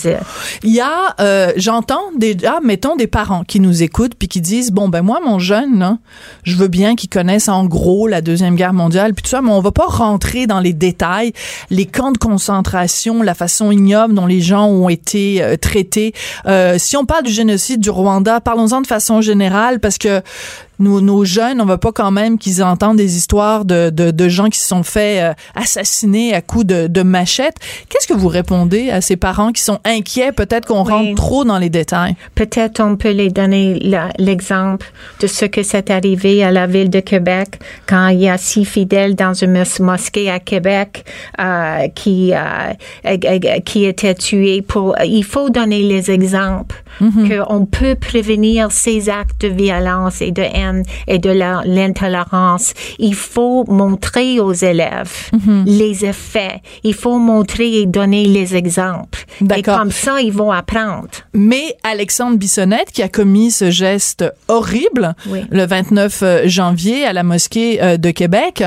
[0.63, 4.71] Il y a, euh, j'entends déjà, mettons des parents qui nous écoutent puis qui disent
[4.71, 5.97] bon ben moi mon jeune, là,
[6.43, 9.51] je veux bien qu'il connaisse en gros la deuxième guerre mondiale puis tout ça, mais
[9.51, 11.33] on va pas rentrer dans les détails,
[11.69, 16.13] les camps de concentration, la façon ignoble dont les gens ont été euh, traités.
[16.45, 20.21] Euh, si on parle du génocide du Rwanda, parlons-en de façon générale parce que
[20.79, 24.29] nos, nos jeunes, on veut pas quand même qu'ils entendent des histoires de, de, de
[24.29, 27.55] gens qui se sont fait euh, assassiner à coups de, de machette.
[27.89, 30.91] Qu'est-ce que vous répondez à ces parents qui sont inquiets, peut-être qu'on Oui.
[30.91, 32.15] rentre trop dans les détails?
[32.35, 33.79] Peut-être on peut les donner
[34.19, 38.37] l'exemple de ce que s'est arrivé à la ville de Québec quand il y a
[38.37, 41.05] six fidèles dans une mos- mosquée à Québec
[41.39, 44.61] euh, qui euh, qui étaient tués.
[44.61, 50.41] Pour il faut donner les exemples qu'on peut prévenir ces actes de violence et de
[50.41, 52.73] haine et de l'intolérance.
[52.99, 55.29] Il faut montrer aux élèves
[55.65, 56.61] les effets.
[56.83, 59.25] Il faut montrer et donner les exemples.
[59.55, 61.07] Et comme ça, ils vont apprendre.
[61.33, 65.45] Mais Alexandre Bissonnette, qui a commis ce geste horrible Oui.
[65.49, 68.63] le 29 janvier à la mosquée euh, de Québec,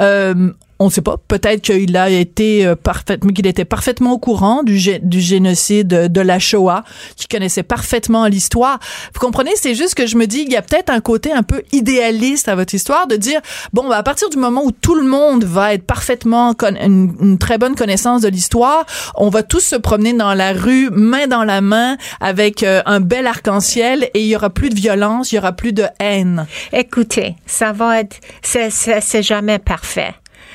[0.00, 1.16] euh, on ne sait pas.
[1.28, 5.88] Peut-être qu'il a été euh, parfaitement, qu'il était parfaitement au courant du, gé- du génocide
[5.88, 6.84] de la Shoah,
[7.16, 8.78] qu'il connaissait parfaitement l'histoire.
[9.12, 11.42] Vous comprenez, c'est juste que je me dis, il y a peut-être un côté un
[11.42, 13.40] peu idéaliste à votre histoire de dire,
[13.72, 17.58] bon, bah, à partir du moment où tout le monde va être parfaitement une, très
[17.58, 18.86] bonne connaissance de l'histoire,
[19.16, 23.00] on va tous se promener dans la rue, main dans la main, avec euh, un
[23.00, 26.46] bel arc-en-ciel, et il y aura plus de violence, il y aura plus de haine.
[26.72, 30.14] Écoutez, ça va être, c'est jamais parfait.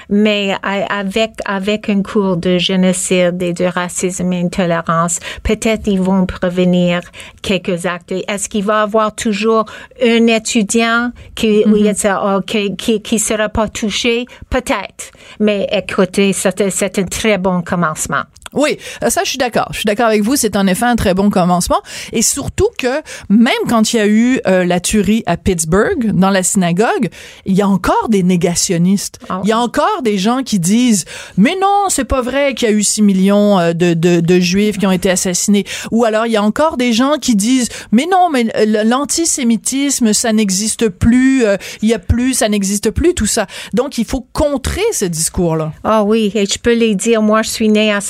[0.09, 6.25] Mais avec avec un cours de génocide et de racisme et intolérance, peut-être ils vont
[6.25, 7.01] prévenir
[7.41, 8.11] quelques actes.
[8.27, 9.65] Est-ce qu'il va y avoir toujours
[10.01, 11.63] un étudiant qui
[11.95, 14.25] c'est- oh, qui, qui qui sera pas touché?
[14.49, 15.11] Peut-être.
[15.39, 18.23] Mais écoutez, c'est un très bon commencement.
[18.53, 19.67] Oui, euh, ça je suis d'accord.
[19.71, 23.01] Je suis d'accord avec vous, c'est en effet un très bon commencement et surtout que
[23.29, 27.09] même quand il y a eu euh, la tuerie à Pittsburgh dans la synagogue,
[27.45, 29.19] il y a encore des négationnistes.
[29.29, 31.05] Ah Il y a encore des gens qui disent
[31.37, 34.39] "Mais non, c'est pas vrai qu'il y a eu 6 millions euh, de, de de
[34.39, 37.69] juifs qui ont été assassinés." Ou alors il y a encore des gens qui disent
[37.91, 38.45] "Mais non, mais
[38.83, 43.97] l'antisémitisme ça n'existe plus, euh, il y a plus, ça n'existe plus tout ça." Donc
[43.97, 45.71] il faut contrer ce discours-là.
[45.83, 48.01] Ah oui, et je peux les dire, moi je suis née à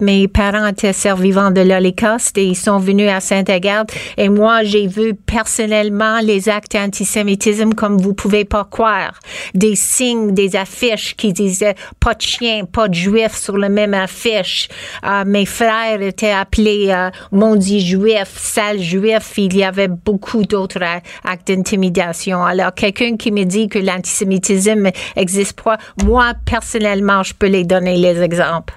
[0.00, 4.86] Mes parents étaient survivants de l'Holocauste et ils sont venus à Sainte-Agathe et moi j'ai
[4.86, 9.18] vu personnellement les actes d'antisémitisme comme vous pouvez pas croire.
[9.54, 13.94] Des signes, des affiches qui disaient pas de chien, pas de juif sur la même
[13.94, 14.68] affiche.
[15.06, 19.32] Euh, mes frères étaient appelés euh, maudits juifs, sales juifs.
[19.38, 22.44] Il y avait beaucoup d'autres actes d'intimidation.
[22.44, 27.96] Alors quelqu'un qui me dit que l'antisémitisme existe pas, moi personnellement je peux les donner
[27.96, 28.74] les exemples.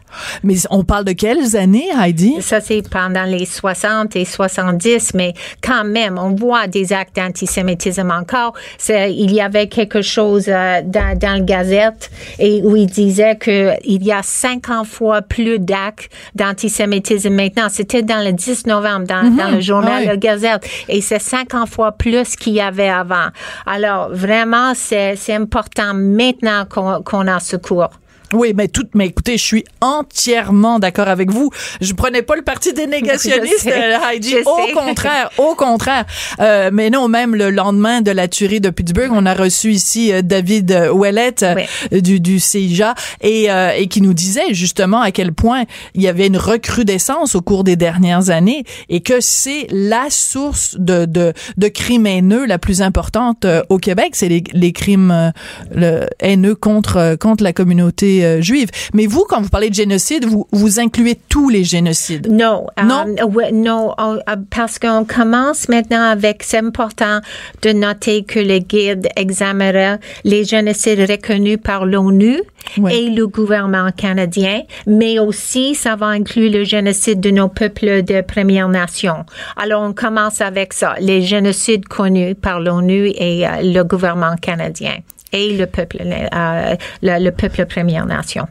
[0.86, 2.36] Parle de quelles années, Heidi?
[2.42, 8.12] Ça, c'est pendant les 60 et 70, mais quand même, on voit des actes d'antisémitisme
[8.12, 8.54] encore.
[8.78, 13.38] C'est- Il y avait quelque chose euh, dans, dans le Gazette et où il disait
[13.38, 17.68] qu'il y a 50 fois plus d'actes d'antisémitisme maintenant.
[17.70, 20.12] C'était dans le 10 novembre, dans, dans le journal Ouais.
[20.12, 20.68] Le Gazette.
[20.90, 23.28] Et c'est 50 fois plus qu'il y avait avant.
[23.66, 27.90] Alors, vraiment, c'est c'est important maintenant qu'on qu'on a ce cours.
[28.36, 31.50] Oui, mais tout, mais écoutez, je suis entièrement d'accord avec vous.
[31.82, 33.74] Je prenais pas le parti des négationnistes, sais.
[33.74, 34.36] euh, Heidi.
[34.46, 36.06] Au contraire, au contraire.
[36.40, 40.12] Euh, mais non, même le lendemain de la tuerie de Pittsburgh, on a reçu ici
[40.12, 41.56] euh, David Ouellet euh,
[41.92, 42.02] Oui.
[42.02, 46.08] du, du CIJA et, euh, et qui nous disait justement à quel point il y
[46.08, 51.34] avait une recrudescence au cours des dernières années et que c'est la source de, de,
[51.58, 54.10] de crimes haineux la plus importante au Québec.
[54.14, 55.32] C'est les, les crimes
[55.74, 58.70] le, haineux contre, contre la communauté euh, juive.
[58.94, 62.28] Mais vous, quand vous parlez de génocide, vous, vous incluez tous les génocides.
[62.30, 63.06] Non, Non?
[63.20, 67.20] euh, ouais, non, on- euh, parce qu'on commence maintenant avec, c'est important
[67.62, 72.42] de noter que le guide examinera les génocides reconnus par l'ONU
[72.80, 72.96] Ouais.
[72.98, 78.22] et le gouvernement canadien, mais aussi ça va inclure le génocide de nos peuples de
[78.22, 79.18] Première Nation.
[79.56, 84.96] Alors on commence avec ça, les génocides connus par l'ONU et euh, le gouvernement canadien
[85.36, 88.48] et le peuple, euh, le, le peuple Première Nation.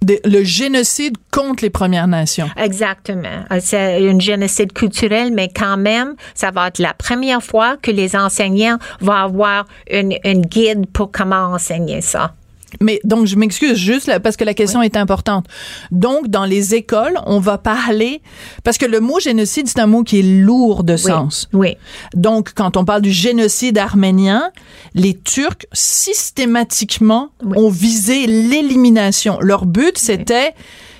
[0.00, 2.48] De- le génocide contre les Premières Nations.
[2.56, 3.44] Exactement.
[3.50, 7.90] Euh, C'est une génocide culturel, mais quand même, ça va être la première fois que
[7.90, 12.32] les enseignants vont avoir une, une guide pour comment enseigner ça.
[12.80, 15.46] Mais donc, je m'excuse juste là, parce que la question est importante.
[15.90, 18.20] Donc, dans les écoles, on va parler
[18.64, 21.48] parce que le mot génocide, c'est un mot qui est lourd de sens.
[21.52, 21.76] Oui.
[22.14, 24.50] Donc, quand on parle du génocide arménien,
[24.94, 27.56] les Turcs systématiquement Oui.
[27.56, 29.38] ont visé l'élimination.
[29.40, 30.54] Leur but, c'était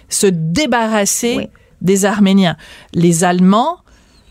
[0.08, 1.50] se débarrasser
[1.82, 2.56] des Arméniens.
[2.94, 3.78] Les Allemands,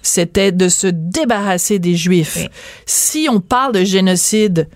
[0.02, 2.48] c'était de se débarrasser des Juifs.
[2.86, 4.68] Si on parle de génocide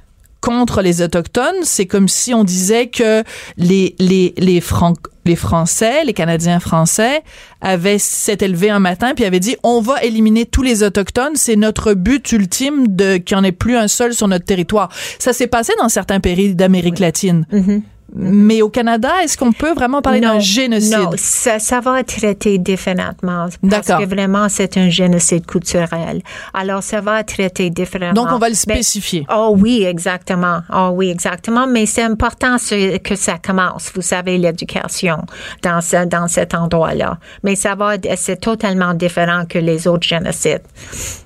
[0.41, 3.23] contre les autochtones, c'est comme si on disait que
[3.58, 7.21] les les les Franc les Français, les Canadiens français
[7.62, 11.56] avaient s'étaient élevés un matin puis avaient dit on va éliminer tous les autochtones, c'est
[11.56, 14.89] notre but ultime de qu'il n'y en ait plus un seul sur notre territoire.
[15.19, 17.45] Ça s'est passé dans certains pays d'Amérique latine.
[17.54, 17.82] Mm-hmm.
[18.13, 20.91] Mais au Canada, est-ce qu'on peut vraiment parler d'un génocide?
[20.97, 23.47] Non, ça, ça va être traité différemment.
[23.69, 26.21] Parce que vraiment, c'est un génocide culturel.
[26.54, 28.13] Alors, ça va être traité différemment.
[28.13, 29.26] Donc on va le Mais- spécifier.
[29.34, 30.62] Oh oui, exactement.
[30.74, 31.67] Oh oui, exactement.
[31.67, 32.58] Mais c'est important
[33.04, 33.91] que ça commence.
[33.95, 35.24] Vous savez, l'éducation
[35.63, 37.17] dans ce, dans cet endroit-là.
[37.43, 40.62] Mais ça va, c'est totalement différent que les autres génocides.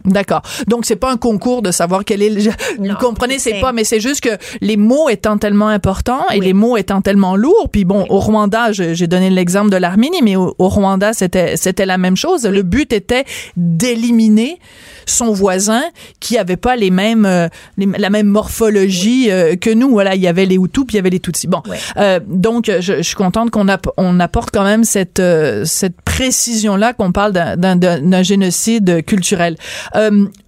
[0.04, 0.42] D'accord.
[0.68, 2.42] Donc c'est pas un concours de savoir quel est le
[2.78, 6.40] vous Non, comprenez c'est pas mais c'est juste que les mots étant tellement importants et
[6.40, 10.36] les mots étant tellement lourds puis bon au Rwanda j'ai donné l'exemple de l'Arménie mais
[10.36, 12.46] au, au Rwanda c'était c'était la même chose.
[12.46, 13.26] Le but était
[13.58, 14.60] d'éliminer
[15.08, 15.84] son voisin
[16.20, 19.90] qui avait pas les mêmes euh, les- la même morphologie euh, que nous.
[19.90, 21.48] Voilà il y avait les Hutus puis il y avait les Tutsis.
[21.48, 21.62] Bon
[21.98, 25.22] euh, donc je, je suis contente qu'on app- on apporte quand même cette
[25.64, 29.58] cette précision là qu'on parle d'un- génocide culturel.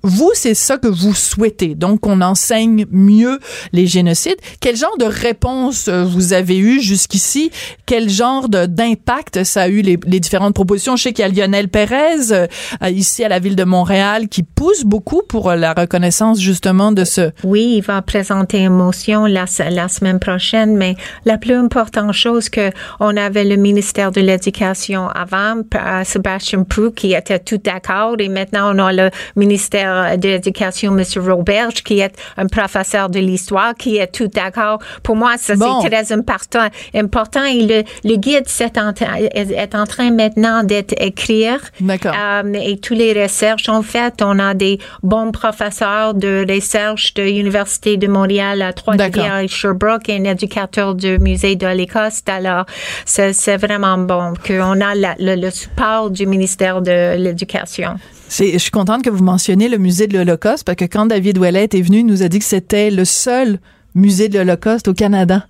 [0.04, 3.40] Vous c'est ça que vous souhaitez donc qu'on enseigne mieux
[3.74, 4.38] les génocides.
[4.60, 7.52] Quel genre de réponse euh, vous avez eu jusqu'ici?
[7.86, 10.96] Quel genre d'impact ça a eu les, les différentes propositions?
[10.96, 12.48] Je sais qu'il y a Lionel Pérez euh,
[12.90, 17.30] ici à la ville de Montréal qui pousse beaucoup pour la reconnaissance justement de ce
[17.44, 22.50] Oui, il va présenter une motion la, la semaine prochaine, mais la plus importante chose
[22.50, 28.16] que on avait le ministère de l'Éducation avant, euh, Sébastien Prou, qui était tout d'accord,
[28.18, 31.04] et maintenant on a le ministère de l'Éducation, M.
[31.30, 34.80] Roberge, qui est un professeur de l'histoire, qui est tout d'accord.
[35.04, 35.82] Pour moi, ça Bon.
[35.82, 36.68] c'est très important.
[36.94, 38.46] important et le, le guide
[38.78, 38.94] en,
[39.34, 41.60] est, en train maintenant d'être écrire.
[41.80, 42.14] D'accord.
[42.18, 47.24] Euh, et tous les recherches en fait, on a des bons professeurs de recherche de
[47.24, 52.22] l'Université de Montréal à Trois-Rivières et Sherbrooke et un éducateur du musée de l'Écosse.
[52.28, 52.66] Alors,
[53.06, 57.96] c'est vraiment bon qu'on a la- le, le support du ministère de l'Éducation.
[58.30, 61.70] Je suis contente que vous mentionniez le musée de l'Holocauste parce que quand David Ouellet
[61.72, 63.60] est venu, il nous a dit que c'était le seul
[63.96, 65.46] musée de l'Holocauste au Canada.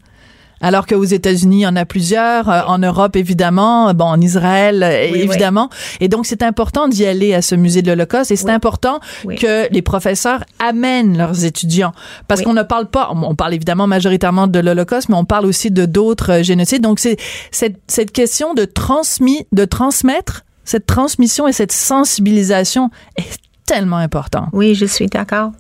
[0.62, 4.82] Alors qu'aux États-Unis, il y en a plusieurs, euh, en Europe évidemment, bon en Israël
[4.84, 5.20] euh, Oui, oui.
[5.30, 8.52] évidemment, et donc c'est important d'y aller à ce musée de l'Holocauste et c'est Oui.
[8.52, 9.00] important
[9.40, 11.94] que les professeurs amènent leurs étudiants
[12.28, 15.72] parce qu'on ne parle pas, on parle évidemment majoritairement de l'Holocauste, mais on parle aussi
[15.72, 16.82] de d'autres euh, génocides.
[16.82, 17.18] Donc c'est
[17.52, 24.48] cette cette question de transmis, de transmettre cette transmission et cette sensibilisation est tellement important.
[24.54, 25.52] Oui, je suis d'accord.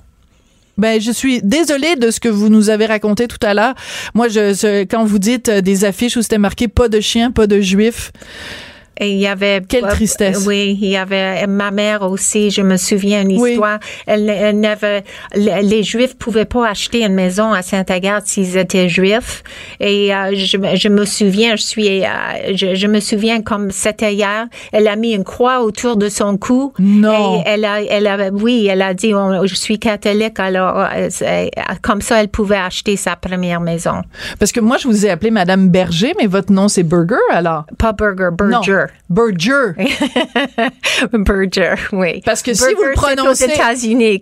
[0.78, 3.74] Ben, je suis désolée de ce que vous nous avez raconté tout à l'heure.
[4.14, 7.48] Moi, je, quand vous dites euh, des affiches où c'était marqué pas de chien, pas
[7.48, 8.12] de juif,
[9.00, 10.46] Et il y avait Quelle tristesse.
[10.48, 12.50] Oui, il y avait ma mère aussi.
[12.50, 13.52] Je me souviens une Oui.
[13.52, 13.80] histoire.
[14.06, 15.04] Elle, elle n'avait
[15.36, 19.44] les, Juifs pouvaient pas acheter une maison à Sainte-Agathe s'ils étaient Juifs.
[19.80, 22.08] Et euh, je, me- je me souviens, je suis, euh,
[22.56, 24.48] je, je me souviens comme c'était hier.
[24.72, 26.74] Elle a mis une croix autour de son cou.
[26.80, 27.40] Non.
[27.40, 31.10] Et elle a, elle a, oui, elle a dit, on- je suis catholique, alors euh,
[31.82, 34.02] comme ça, elle pouvait acheter sa première maison.
[34.40, 37.66] parce que moi, je vous ai appelé Madame Berger, mais votre nom, c'est Burger, alors?
[37.78, 38.62] Pas Burger, Non.
[39.10, 39.74] Berger.
[39.78, 40.08] Berger.
[41.14, 42.22] Berger, oui.
[42.26, 44.22] Parce que si Burger, vous le prononcez- aux États-Unis.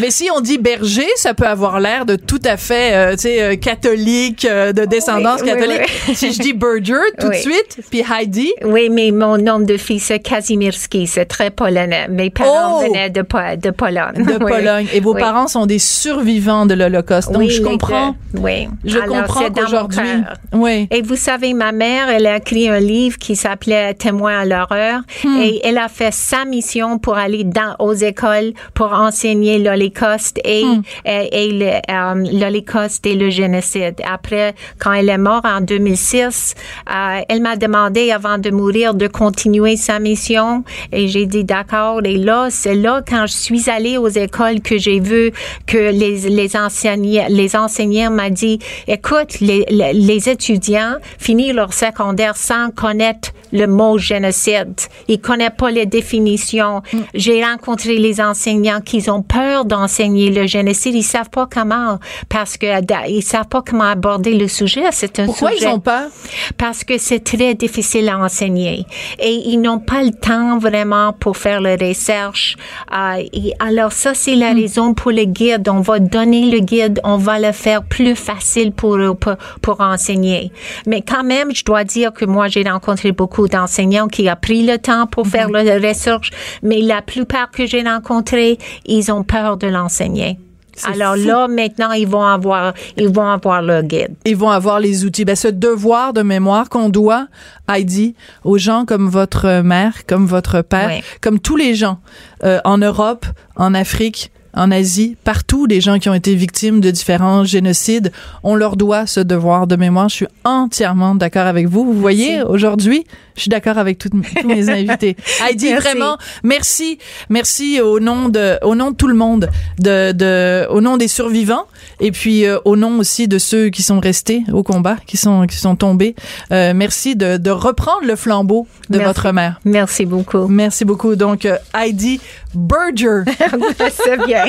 [0.00, 3.18] Mais si on dit berger, ça peut avoir l'air de tout à fait, euh, tu
[3.22, 5.80] sais, euh, catholique, euh, de descendance Oui, catholique.
[6.08, 6.14] oui.
[6.16, 10.00] Si je dis Berger tout de suite, puis Heidi, Oui, mais mon nom de fille,
[10.00, 11.06] c'est Kazimierski.
[11.06, 12.08] C'est très polonais.
[12.08, 12.86] Mes parents Oh!
[12.86, 14.24] venaient de, de Pologne.
[14.24, 14.38] de.
[14.38, 14.86] Pologne.
[14.92, 17.32] Et vos parents sont des survivants de l'Holocauste.
[17.32, 18.14] Donc, je comprends.
[18.34, 18.68] Oui.
[18.84, 20.08] Je Alors, comprends qu'aujourd'hui.
[20.52, 20.88] Oui.
[20.90, 25.00] Et vous savez, ma mère, elle a écrit un livre qui s'appelait Témoin à l'horreur
[25.24, 25.40] Hmm.
[25.40, 30.64] et elle a fait sa mission pour aller dans, aux écoles pour enseigner l'Holocauste et,
[30.64, 30.82] Hmm.
[31.04, 33.94] et, et le, euh, l'Holocauste et le génocide.
[34.04, 36.54] Après, quand elle est morte en 2006,
[36.90, 42.00] euh, elle m'a demandé avant de mourir de continuer sa mission et j'ai dit d'accord.
[42.04, 45.32] Et là, c'est là quand je suis allée aux écoles que j'ai vu
[45.66, 48.58] que les, les enseignants, les enseignants m'ont dit,
[48.88, 54.74] écoute, les, les, les étudiants finissent leur secondaire sans connaître le mot génocide.
[55.08, 56.82] Ils connaissent pas les définitions.
[57.14, 60.94] J'ai rencontré les enseignants qui ont peur d'enseigner le génocide.
[60.94, 61.98] Ils savent pas comment
[62.28, 62.66] parce que
[63.08, 64.84] ils savent pas comment aborder le sujet.
[64.92, 66.08] C'est un Pourquoi sujet ils ont peur?
[66.56, 68.86] parce que c'est très difficile à enseigner
[69.18, 72.56] et ils n'ont pas le temps vraiment pour faire la recherche.
[72.92, 75.68] Euh, et alors ça, c'est la raison pour le guide.
[75.68, 80.52] On va donner le guide, on va le faire plus facile pour pour, pour enseigner.
[80.86, 83.65] Mais quand même, je dois dire que moi, j'ai rencontré beaucoup d'enseignants
[84.10, 86.30] qui ont pris le temps pour faire la recherche,
[86.62, 90.38] mais la plupart que j'ai rencontrés, ils ont peur de l'enseigner.
[90.84, 91.26] Alors fou.
[91.26, 94.14] là, maintenant, ils vont avoir, ils vont avoir leur guide.
[94.26, 95.24] Ils vont avoir les outils.
[95.24, 97.28] Ben, ce devoir de mémoire qu'on doit,
[97.68, 98.14] Heidi,
[98.44, 101.02] aux gens comme votre mère, comme votre père, Oui.
[101.20, 101.98] comme tous les gens
[102.44, 103.24] euh, en Europe,
[103.56, 108.10] en Afrique, en Asie, partout, des gens qui ont été victimes de différents génocides,
[108.42, 110.08] on leur doit ce devoir de mémoire.
[110.08, 111.84] Je suis entièrement d'accord avec vous.
[111.84, 113.06] Vous voyez, aujourd'hui,
[113.36, 115.16] je suis d'accord avec toutes- tous mes invités.
[115.48, 115.82] Heidi, Merci.
[115.88, 120.80] vraiment, merci, merci au nom de, au nom de tout le monde, de, de, au
[120.80, 121.66] nom des survivants,
[122.00, 125.46] et puis euh, au nom aussi de ceux qui sont restés au combat, qui sont,
[125.46, 126.14] qui sont tombés.
[126.52, 129.06] Euh, merci de, de reprendre le flambeau de Merci.
[129.06, 129.60] votre mère.
[129.64, 130.46] Merci beaucoup.
[130.48, 131.16] Merci beaucoup.
[131.16, 132.20] Donc, euh, Heidi
[132.54, 133.22] Berger.
[134.04, 134.44] C'est bien.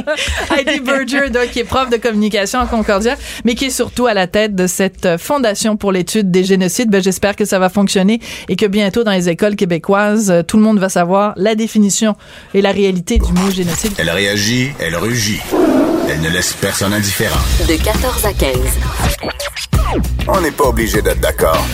[0.55, 3.15] Heidi Berger, donc, qui est prof de communication à Concordia,
[3.45, 6.89] mais qui est surtout à la tête de cette euh, fondation pour l'étude des génocides.
[6.89, 10.55] Ben, j'espère que ça va fonctionner et que bientôt, dans les écoles québécoises, euh, tout
[10.57, 12.15] le monde va savoir la définition
[12.53, 13.93] et la réalité du mot génocide.
[13.97, 15.41] Elle réagit, elle rugit.
[16.07, 17.39] Elle ne laisse personne indifférent.
[17.67, 18.55] De 14 à 15.
[20.27, 21.65] On n'est pas obligé d'être d'accord.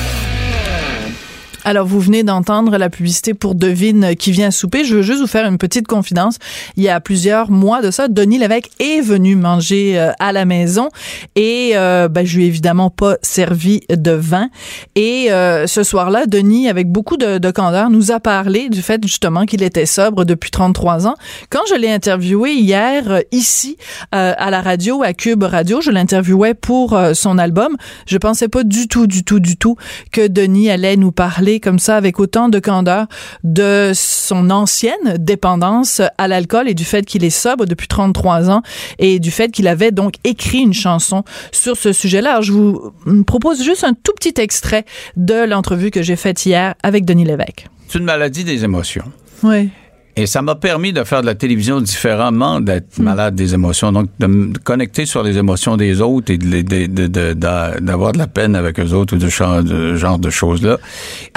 [1.65, 4.83] Alors, vous venez d'entendre la publicité pour Devine qui vient souper.
[4.83, 6.37] Je veux juste vous faire une petite confidence.
[6.75, 10.45] Il y a plusieurs mois de ça, Denis Lévesque est venu manger euh, à la
[10.45, 10.89] maison
[11.35, 14.49] et euh, ben, je lui ai évidemment pas servi de vin.
[14.95, 19.01] Et euh, ce soir-là, Denis, avec beaucoup de, de candeur, nous a parlé du fait
[19.03, 21.15] justement qu'il était sobre depuis 33 ans.
[21.49, 23.77] Quand je l'ai interviewé hier euh, ici
[24.13, 27.75] euh, à la radio, à Cube Radio, je l'interviewais pour son album.
[28.05, 29.75] Je pensais pas du tout, du tout, du tout
[30.11, 33.07] que Denis allait nous parler comme ça avec autant de candeur
[33.43, 38.61] de son ancienne dépendance à l'alcool et du fait qu'il est sobre depuis 33 ans
[38.99, 42.31] et du fait qu'il avait donc écrit une chanson sur ce sujet-là.
[42.31, 42.93] Alors, je vous
[43.25, 44.85] propose juste un tout petit extrait
[45.15, 47.67] de l'entrevue que j'ai faite hier avec Denis Lévesque.
[47.87, 49.05] C'est une maladie des émotions.
[49.43, 49.69] Oui.
[50.15, 53.03] Et ça m'a permis de faire de la télévision différemment d'être Hmm.
[53.03, 53.91] malade des émotions.
[53.91, 57.33] Donc, de me connecter sur les émotions des autres et de les- de- de- de-
[57.33, 60.77] d'a- d'avoir de la peine avec eux autres ou de genre de, genre de choses-là.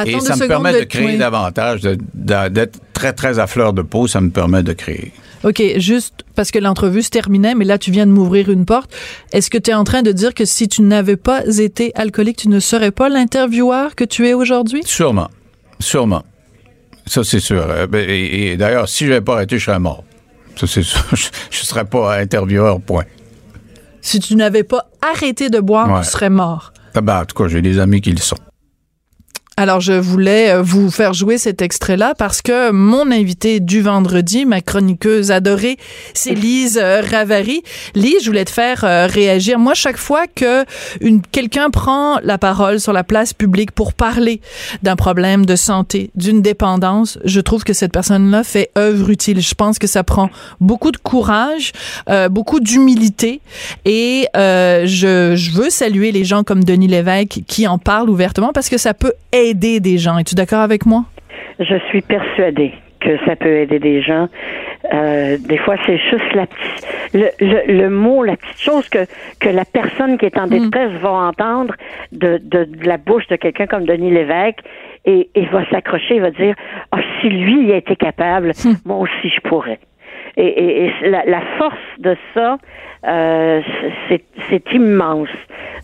[0.04, 1.16] Et ça me permet de- créer oui.
[1.18, 1.80] davantage,
[2.14, 4.06] d'être très, très à fleur de peau.
[4.08, 5.12] Ça me permet de créer.
[5.44, 8.90] OK, juste parce que l'entrevue se terminait, mais là, tu viens de m'ouvrir une porte.
[9.32, 12.36] Est-ce que tu es en train de dire que si tu n'avais pas été alcoolique,
[12.38, 14.82] tu ne serais pas l'intervieweur que tu es aujourd'hui?
[14.84, 15.28] Sûrement.
[15.78, 16.24] Sûrement.
[17.06, 17.64] Ça, c'est sûr.
[17.68, 20.04] Euh, ben, Et, et d'ailleurs, si je n'avais pas arrêté, je serais mort.
[20.56, 21.02] Ça, c'est sûr.
[21.12, 23.04] Je ne serais pas intervieweur, point.
[24.00, 26.00] Si tu n'avais pas arrêté de boire, Ouais.
[26.02, 26.72] tu serais mort.
[26.94, 28.36] Ah ben, en tout cas, j'ai des amis qui le sont.
[29.58, 34.44] Alors, je voulais euh, vous faire jouer cet extrait-là parce que mon invité du vendredi,
[34.44, 35.78] ma chroniqueuse adorée,
[36.12, 37.62] c'est Lise euh, Ravary.
[37.94, 39.58] Lise, je voulais te faire euh, réagir.
[39.58, 40.66] Moi, chaque fois que
[41.32, 44.42] quelqu'un prend la parole sur la place publique pour parler
[44.82, 49.40] d'un problème de santé, d'une dépendance, je trouve que cette personne-là fait œuvre utile.
[49.40, 50.28] Je pense que ça prend
[50.60, 51.72] beaucoup de courage,
[52.10, 53.40] euh, beaucoup d'humilité
[53.86, 58.52] et euh, je, je veux saluer les gens comme Denis Lévesque qui en parlent ouvertement
[58.52, 60.18] parce que ça peut aider des gens.
[60.18, 61.04] Es-tu d'accord avec moi?
[61.58, 64.28] Je suis persuadée que ça peut aider des gens.
[64.92, 69.06] Euh, des fois, c'est juste la petite, le, le, le, mot, la petite chose que,
[69.40, 71.74] que la personne qui est en détresse va entendre
[72.12, 74.60] de, de, de la bouche de quelqu'un comme Denis Lévesque
[75.04, 76.54] et, et va s'accrocher, va dire
[76.92, 78.52] Ah, si lui il a été capable,
[78.84, 79.78] moi aussi je pourrais.
[80.36, 82.58] Et, et, et la, la, force de ça,
[83.06, 83.62] euh,
[84.48, 85.28] c'est immense.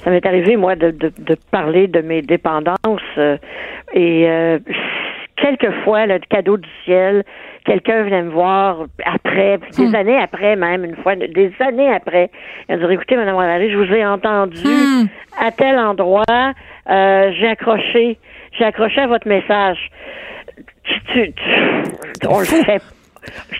[0.05, 3.38] Ça m'est arrivé, moi, de, de, de, parler de mes dépendances euh,
[3.94, 4.59] et euh,
[5.36, 7.24] quelquefois, le cadeau du ciel,
[7.64, 9.94] quelqu'un venait me voir après, des hmm.
[9.94, 12.30] années après même, une fois, des années après.
[12.68, 15.07] Il a dit, écoutez, Mme Valérie, je vous ai entendu hmm.
[15.40, 16.24] à tel endroit,
[16.90, 18.18] euh, j'ai accroché,
[18.59, 19.78] j'ai accroché à votre message.
[20.84, 22.82] Tu, tu, tu, on le fait.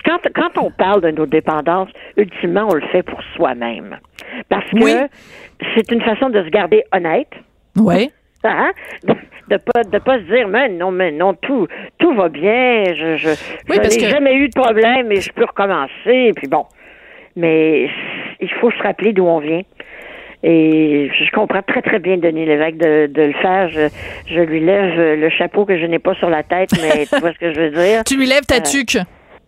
[0.05, 3.97] Quand, quand on parle de nos dépendances, ultimement, on le fait pour soi-même.
[4.49, 5.07] Parce que
[5.75, 7.31] c'est une façon de se garder honnête.
[7.77, 8.11] Oui.
[8.43, 8.71] Hein?
[9.49, 13.17] De pas de pas se dire mais non mais non tout tout va bien je
[13.17, 13.29] je,
[13.69, 16.65] oui, je n'ai jamais eu de problème et je peux recommencer puis bon
[17.35, 17.89] mais
[18.39, 19.61] il faut se rappeler d'où on vient
[20.43, 23.89] et je comprends très très bien Denis Lévesque de, de le faire je,
[24.27, 27.33] je lui lève le chapeau que je n'ai pas sur la tête mais tu vois
[27.33, 28.03] ce que je veux dire?
[28.05, 28.97] Tu lui lèves ta euh, tuque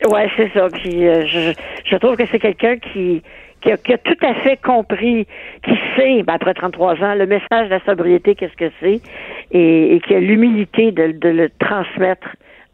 [0.07, 0.67] ouais c'est ça.
[0.69, 1.53] Puis euh, je
[1.85, 3.21] je trouve que c'est quelqu'un qui
[3.61, 5.25] qui a, qui a, tout à fait compris,
[5.63, 9.01] qui sait, ben après 33 ans, le message de la sobriété, qu'est-ce que c'est,
[9.51, 12.27] et, et, qui a l'humilité de, de, le transmettre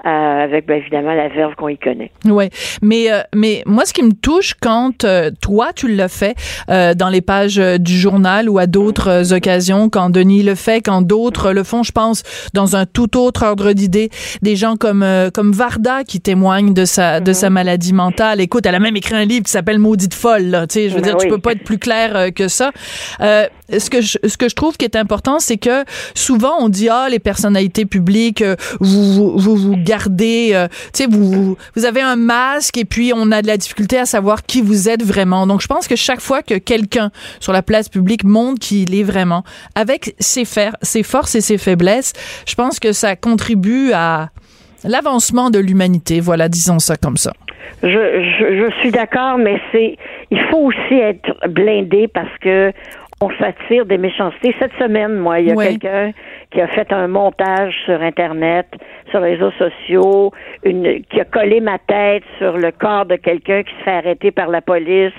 [0.05, 0.09] euh,
[0.43, 2.11] avec bien évidemment la verve qu'on y connaît.
[2.25, 2.49] Oui,
[2.81, 6.33] mais euh, mais moi ce qui me touche quand euh, toi tu le fais
[6.69, 10.81] euh, dans les pages euh, du journal ou à d'autres occasions quand Denis le fait,
[10.81, 12.23] quand d'autres le font, je pense
[12.53, 14.09] dans un tout autre ordre d'idée,
[14.41, 17.53] des gens comme comme Varda qui témoignent de sa de sa mhm.
[17.53, 18.41] maladie mentale.
[18.41, 20.95] Écoute, elle a même écrit un livre qui s'appelle Maudite folle là, tu sais, je
[20.95, 21.25] veux ben dire oui.
[21.25, 22.71] tu peux pas être plus clair que ça.
[23.79, 25.83] Ce que je, ce que je trouve qui est important, c'est que
[26.15, 28.43] souvent on dit ah les personnalités publiques
[28.79, 33.11] vous vous vous, vous garder, euh, tu sais, vous, vous avez un masque et puis
[33.15, 35.47] on a de la difficulté à savoir qui vous êtes vraiment.
[35.47, 38.95] Donc, je pense que chaque fois que quelqu'un sur la place publique montre qui il
[38.95, 39.43] est vraiment,
[39.75, 42.13] avec ses, faire, ses forces et ses faiblesses,
[42.47, 44.29] je pense que ça contribue à
[44.83, 46.19] l'avancement de l'humanité.
[46.19, 47.33] Voilà, disons ça comme ça.
[47.83, 49.97] Je, je, je suis d'accord, mais c'est
[50.29, 52.71] il faut aussi être blindé parce que
[53.21, 54.55] on s'attire des méchancetés.
[54.59, 56.11] Cette semaine, moi, il y a quelqu'un
[56.51, 58.67] qui a fait un montage sur Internet,
[59.11, 60.31] sur les réseaux sociaux,
[60.63, 64.31] une, qui a collé ma tête sur le corps de quelqu'un qui se fait arrêter
[64.31, 65.13] par la police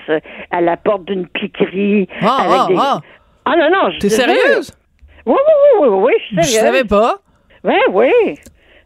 [0.51, 2.07] à la porte d'une piquerie.
[2.21, 2.75] Ah, avec ah, des...
[2.77, 2.99] ah.
[3.45, 4.73] ah non, non, je T'es sérieuse?
[5.25, 6.53] Oui, oui, oui, oui, oui, je suis sérieuse.
[6.53, 7.15] Je savais pas.
[7.63, 8.35] Oui, oui.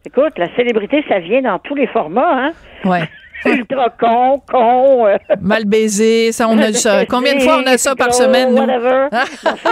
[0.06, 2.52] Écoute, la célébrité, ça vient dans tous les formats, hein?
[2.84, 3.02] Ouais.
[3.46, 5.06] Ultra con, con.
[5.06, 5.18] Euh.
[5.40, 7.06] Mal baisé, ça, on a ça.
[7.06, 8.62] Combien de fois on a ça par semaine, nous?
[8.62, 9.08] Whatever.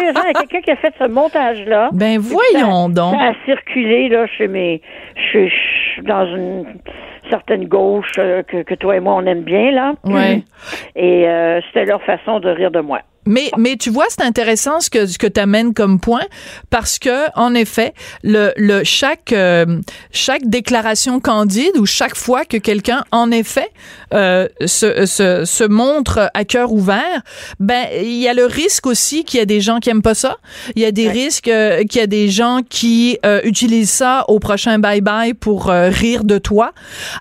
[0.01, 1.91] il y a quelqu'un qui a fait ce montage-là.
[1.93, 3.14] Ben, voyons ça, donc.
[3.14, 4.81] Ça a circulé, là, chez mes,
[5.17, 6.64] je suis dans une
[7.31, 9.95] certaine gauche euh, que, que toi et moi, on aime bien, là.
[10.05, 10.43] Ouais.
[10.95, 13.01] Et euh, c'était leur façon de rire de moi.
[13.27, 16.24] Mais, mais tu vois, c'est intéressant ce que, ce que tu amènes comme point
[16.70, 19.81] parce que, en effet, le, le, chaque, euh,
[20.12, 23.68] chaque déclaration candide ou chaque fois que quelqu'un, en effet,
[24.14, 27.22] euh, se, se, se montre à cœur ouvert,
[27.59, 30.14] ben, il y a le risque aussi qu'il y a des gens qui aiment pas
[30.14, 30.37] ça.
[30.77, 31.12] Il y a des ouais.
[31.12, 35.66] risques euh, qu'il y a des gens qui euh, utilisent ça au prochain bye-bye pour
[35.66, 36.72] rire de toi.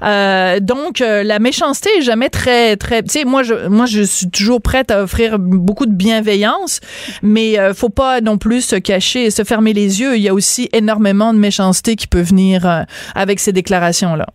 [0.01, 4.62] donc, la méchanceté est jamais très, très, tu sais, moi, je, moi, je suis toujours
[4.62, 6.80] prête à offrir beaucoup de bienveillance,
[7.24, 10.16] mais euh, faut pas non plus se cacher et se fermer les yeux.
[10.16, 12.82] Il y a aussi énormément de méchanceté qui peut venir euh,
[13.16, 14.26] avec ces déclarations-là.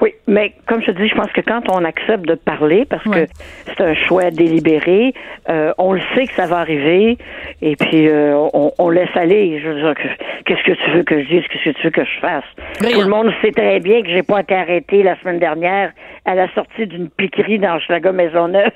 [0.00, 3.04] Oui, mais comme je te dis, je pense que quand on accepte de parler, parce
[3.06, 3.26] Ouais.
[3.26, 3.32] que
[3.76, 5.14] c'est un choix délibéré,
[5.48, 7.18] euh, on le sait que ça va arriver,
[7.60, 9.60] et puis euh, on, on laisse aller.
[9.62, 11.90] Je veux dire, que- qu'est-ce que tu veux que je dise, qu'est-ce que tu veux
[11.90, 12.44] que je fasse?
[12.80, 12.92] Rien.
[12.96, 15.92] Tout le monde sait très bien que j'ai pas été arrêté la semaine dernière
[16.24, 18.70] à la sortie d'une piquerie dans Schlager Maisonneuve.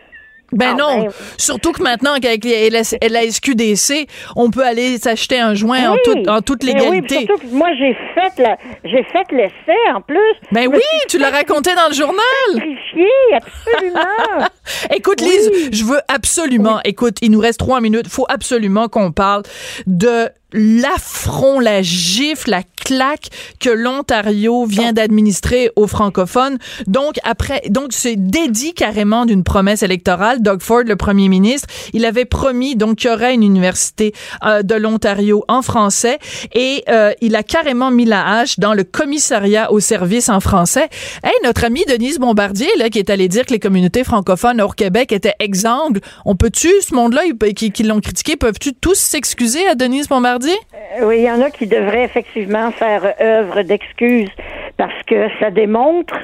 [0.52, 1.10] Ben Ah, non, ben.
[1.36, 5.94] surtout que maintenant qu'avec les LS la SQDC, on peut aller s'acheter un joint en,
[5.94, 5.98] Oui.
[6.04, 7.16] toute- en toute Mais légalité.
[7.18, 10.18] Oui, surtout que moi j'ai fait la, j'ai fait l'essai en plus.
[10.52, 12.22] ben oui, tu l'as raconté dans le journal.
[12.54, 14.46] sacrifié, absolument.
[14.94, 15.28] Écoute, Oui.
[15.28, 19.42] Lise, je veux absolument, écoute, il nous reste trois minutes, faut absolument qu'on parle
[19.86, 26.58] de l'affront, la gifle, la claque que l'Ontario vient d'administrer aux francophones.
[26.86, 30.40] Donc après, donc c'est dédié carrément d'une promesse électorale.
[30.40, 34.14] Doug Ford, le premier ministre, il avait promis donc qu'il y aurait une université
[34.44, 36.18] euh, de l'Ontario en français
[36.54, 40.88] et euh, il a carrément mis la hache dans le commissariat au service en français.
[41.24, 44.76] Hey, notre amie Denise Bombardier là qui est allée dire que les communautés francophones hors
[44.76, 47.22] Québec étaient exsangues, on peut-tu ce monde-là
[47.54, 50.56] qui, qui l'ont critiqué peuvent-tu tous s'excuser à Denise Bombardier?
[50.74, 54.30] Euh, oui, il y en a qui devraient effectivement faire œuvre d'excuse
[54.76, 56.14] parce que ça démontre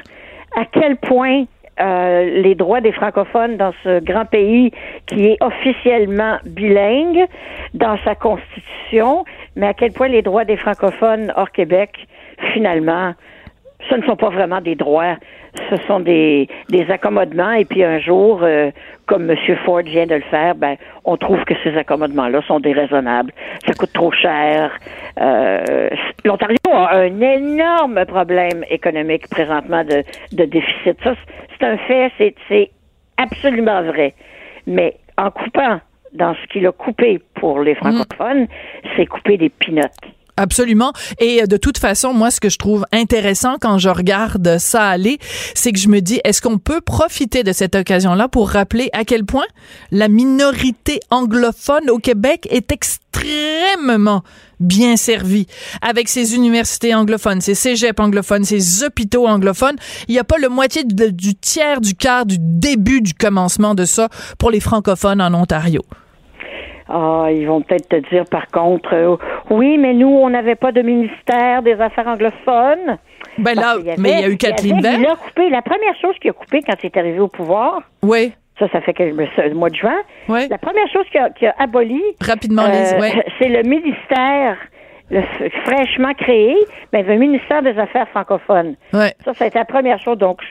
[0.55, 1.45] à quel point
[1.79, 4.71] euh, les droits des francophones dans ce grand pays
[5.07, 7.25] qui est officiellement bilingue
[7.73, 9.25] dans sa constitution,
[9.55, 12.07] mais à quel point les droits des francophones hors Québec,
[12.53, 13.13] finalement,
[13.89, 15.15] ce ne sont pas vraiment des droits,
[15.69, 17.51] ce sont des, des accommodements.
[17.53, 18.71] Et puis un jour, euh,
[19.05, 19.37] comme M.
[19.65, 20.75] Ford vient de le faire, ben,
[21.05, 23.31] on trouve que ces accommodements-là sont déraisonnables.
[23.65, 24.71] Ça coûte trop cher.
[25.19, 25.89] Euh,
[26.25, 30.97] L'Ontario a un énorme problème économique présentement de, de déficit.
[31.03, 31.15] Ça,
[31.59, 32.69] c'est un fait, c'est
[33.17, 34.13] absolument vrai.
[34.65, 35.79] Mais en coupant
[36.13, 38.47] dans ce qu'il a coupé pour les francophones,
[38.95, 39.91] c'est couper des pinottes.
[40.35, 40.93] Absolument.
[41.19, 44.87] Et euh, de toute façon, moi, ce que je trouve intéressant quand je regarde ça
[44.89, 45.19] aller,
[45.53, 49.05] c'est que je me dis, est-ce qu'on peut profiter de cette occasion-là pour rappeler à
[49.05, 49.45] quel point
[49.91, 54.23] la minorité anglophone au Québec est extrêmement
[54.59, 55.45] bien servie
[55.81, 59.75] avec ses universités anglophones, ses cégeps anglophones, ses hôpitaux anglophones.
[60.07, 63.85] Il n'y a pas le moitié du tiers, du quart, du début, du commencement de
[63.85, 64.09] ça
[64.39, 65.83] pour les francophones en Ontario.
[66.89, 69.15] Ah, ils vont peut-être te dire par contre, euh,
[69.49, 72.97] oui, mais nous, on n'avait pas de ministère des Affaires anglophones.
[73.37, 74.99] Ben là, mais il y a eu Kathleen Bell.
[74.99, 77.81] Il a coupé, la première chose qu'il a coupé quand il est arrivé au pouvoir.
[78.03, 78.33] Oui.
[78.59, 79.97] Ça, ça fait le mois de juin.
[80.29, 80.47] Oui.
[80.49, 82.01] La première chose qu'il a, a, aboli.
[82.21, 83.09] Rapidement, euh,
[83.39, 84.57] C'est le ministère
[85.13, 86.55] le, fraîchement créé,
[86.91, 88.75] mais le ministère des Affaires francophones.
[88.93, 89.13] Ouais.
[89.23, 90.17] Ça, ça a été la première chose.
[90.17, 90.41] Donc,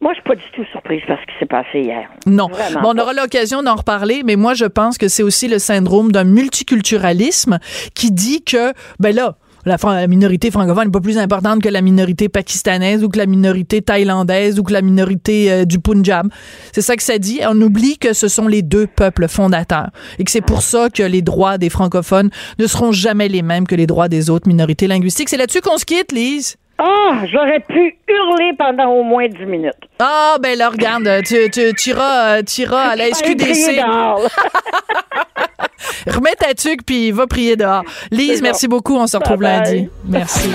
[0.00, 2.08] moi, je suis pas du tout surprise par ce qui s'est passé hier.
[2.26, 2.48] Non.
[2.82, 6.12] Bon, on aura l'occasion d'en reparler, mais moi, je pense que c'est aussi le syndrome
[6.12, 7.58] d'un multiculturalisme
[7.94, 9.36] qui dit que, ben là,
[9.68, 13.82] la, minorité francophone n'est pas plus importante que la minorité pakistanaise ou que la minorité
[13.82, 16.28] thaïlandaise ou que la minorité euh, du Punjab.
[16.72, 17.40] C'est ça que ça dit.
[17.48, 21.02] On oublie que ce sont les deux peuples fondateurs et que c'est pour ça que
[21.02, 24.86] les droits des francophones ne seront jamais les mêmes que les droits des autres minorités
[24.86, 25.28] linguistiques.
[25.28, 26.56] C'est là-dessus qu'on se quitte, Lise.
[26.80, 29.72] Ah, j'aurais pu hurler pendant au moins 10 minutes.
[29.98, 33.80] Ah, ben là, regarde, tu, tu, iras, tu iras à la SQDC.
[36.06, 37.84] Remets ta tuque puis va prier dehors.
[38.10, 38.96] Lise, merci beaucoup.
[38.96, 39.88] On se retrouve lundi.
[40.04, 40.50] Merci.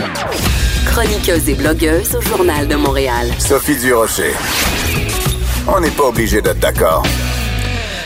[0.85, 3.27] Chroniqueuse et blogueuse au Journal de Montréal.
[3.39, 4.33] Sophie Durocher.
[5.67, 7.03] On n'est pas obligé d'être d'accord.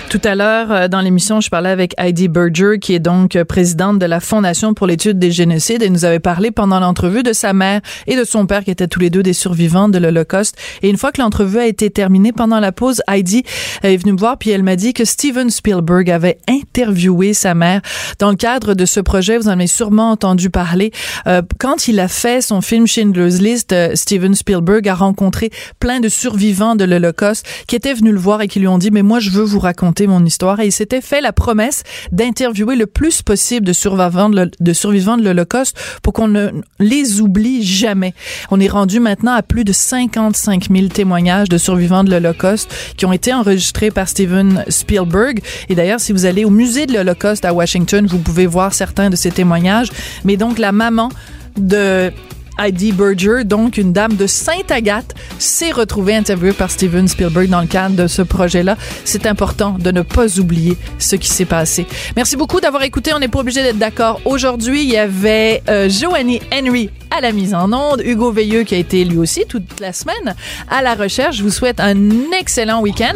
[0.09, 3.43] Tout à l'heure, euh, dans l'émission, je parlais avec Heidi Berger, qui est donc euh,
[3.43, 7.33] présidente de la Fondation pour l'étude des génocides, et nous avait parlé pendant l'entrevue de
[7.33, 10.55] sa mère et de son père, qui étaient tous les deux des survivants de l'Holocauste.
[10.81, 13.43] Et une fois que l'entrevue a été terminée, pendant la pause, Heidi
[13.83, 17.81] est venue me voir, puis elle m'a dit que Steven Spielberg avait interviewé sa mère
[18.17, 19.37] dans le cadre de ce projet.
[19.37, 20.91] Vous en avez sûrement entendu parler.
[21.27, 25.49] Euh, quand il a fait son film Schindler's List, Steven Spielberg a rencontré
[25.81, 28.89] plein de survivants de l'Holocauste qui étaient venus le voir et qui lui ont dit,
[28.89, 29.59] mais moi, je veux vous
[30.05, 35.23] mon histoire et il s'était fait la promesse d'interviewer le plus possible de survivants de
[35.23, 38.13] l'Holocauste pour qu'on ne les oublie jamais.
[38.51, 43.05] On est rendu maintenant à plus de 55 000 témoignages de survivants de l'Holocauste qui
[43.05, 45.41] ont été enregistrés par Steven Spielberg.
[45.69, 49.09] Et d'ailleurs, si vous allez au musée de l'Holocauste à Washington, vous pouvez voir certains
[49.09, 49.89] de ces témoignages.
[50.25, 51.09] Mais donc, la maman
[51.57, 52.11] de
[52.57, 57.67] Heidi Berger, donc une dame de Sainte-Agathe, s'est retrouvée interviewée par Steven Spielberg dans le
[57.67, 58.77] cadre de ce projet-là.
[59.05, 61.85] C'est important de ne pas oublier ce qui s'est passé.
[62.15, 63.11] Merci beaucoup d'avoir écouté.
[63.13, 64.21] On n'est pas obligé d'être d'accord.
[64.25, 68.75] Aujourd'hui, il y avait euh, Joanie Henry à la mise en onde, Hugo Veilleux qui
[68.75, 70.35] a été lui aussi toute la semaine
[70.69, 71.37] à la recherche.
[71.37, 71.95] Je vous souhaite un
[72.39, 73.15] excellent week-end.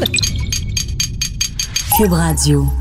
[1.98, 2.81] Cube Radio.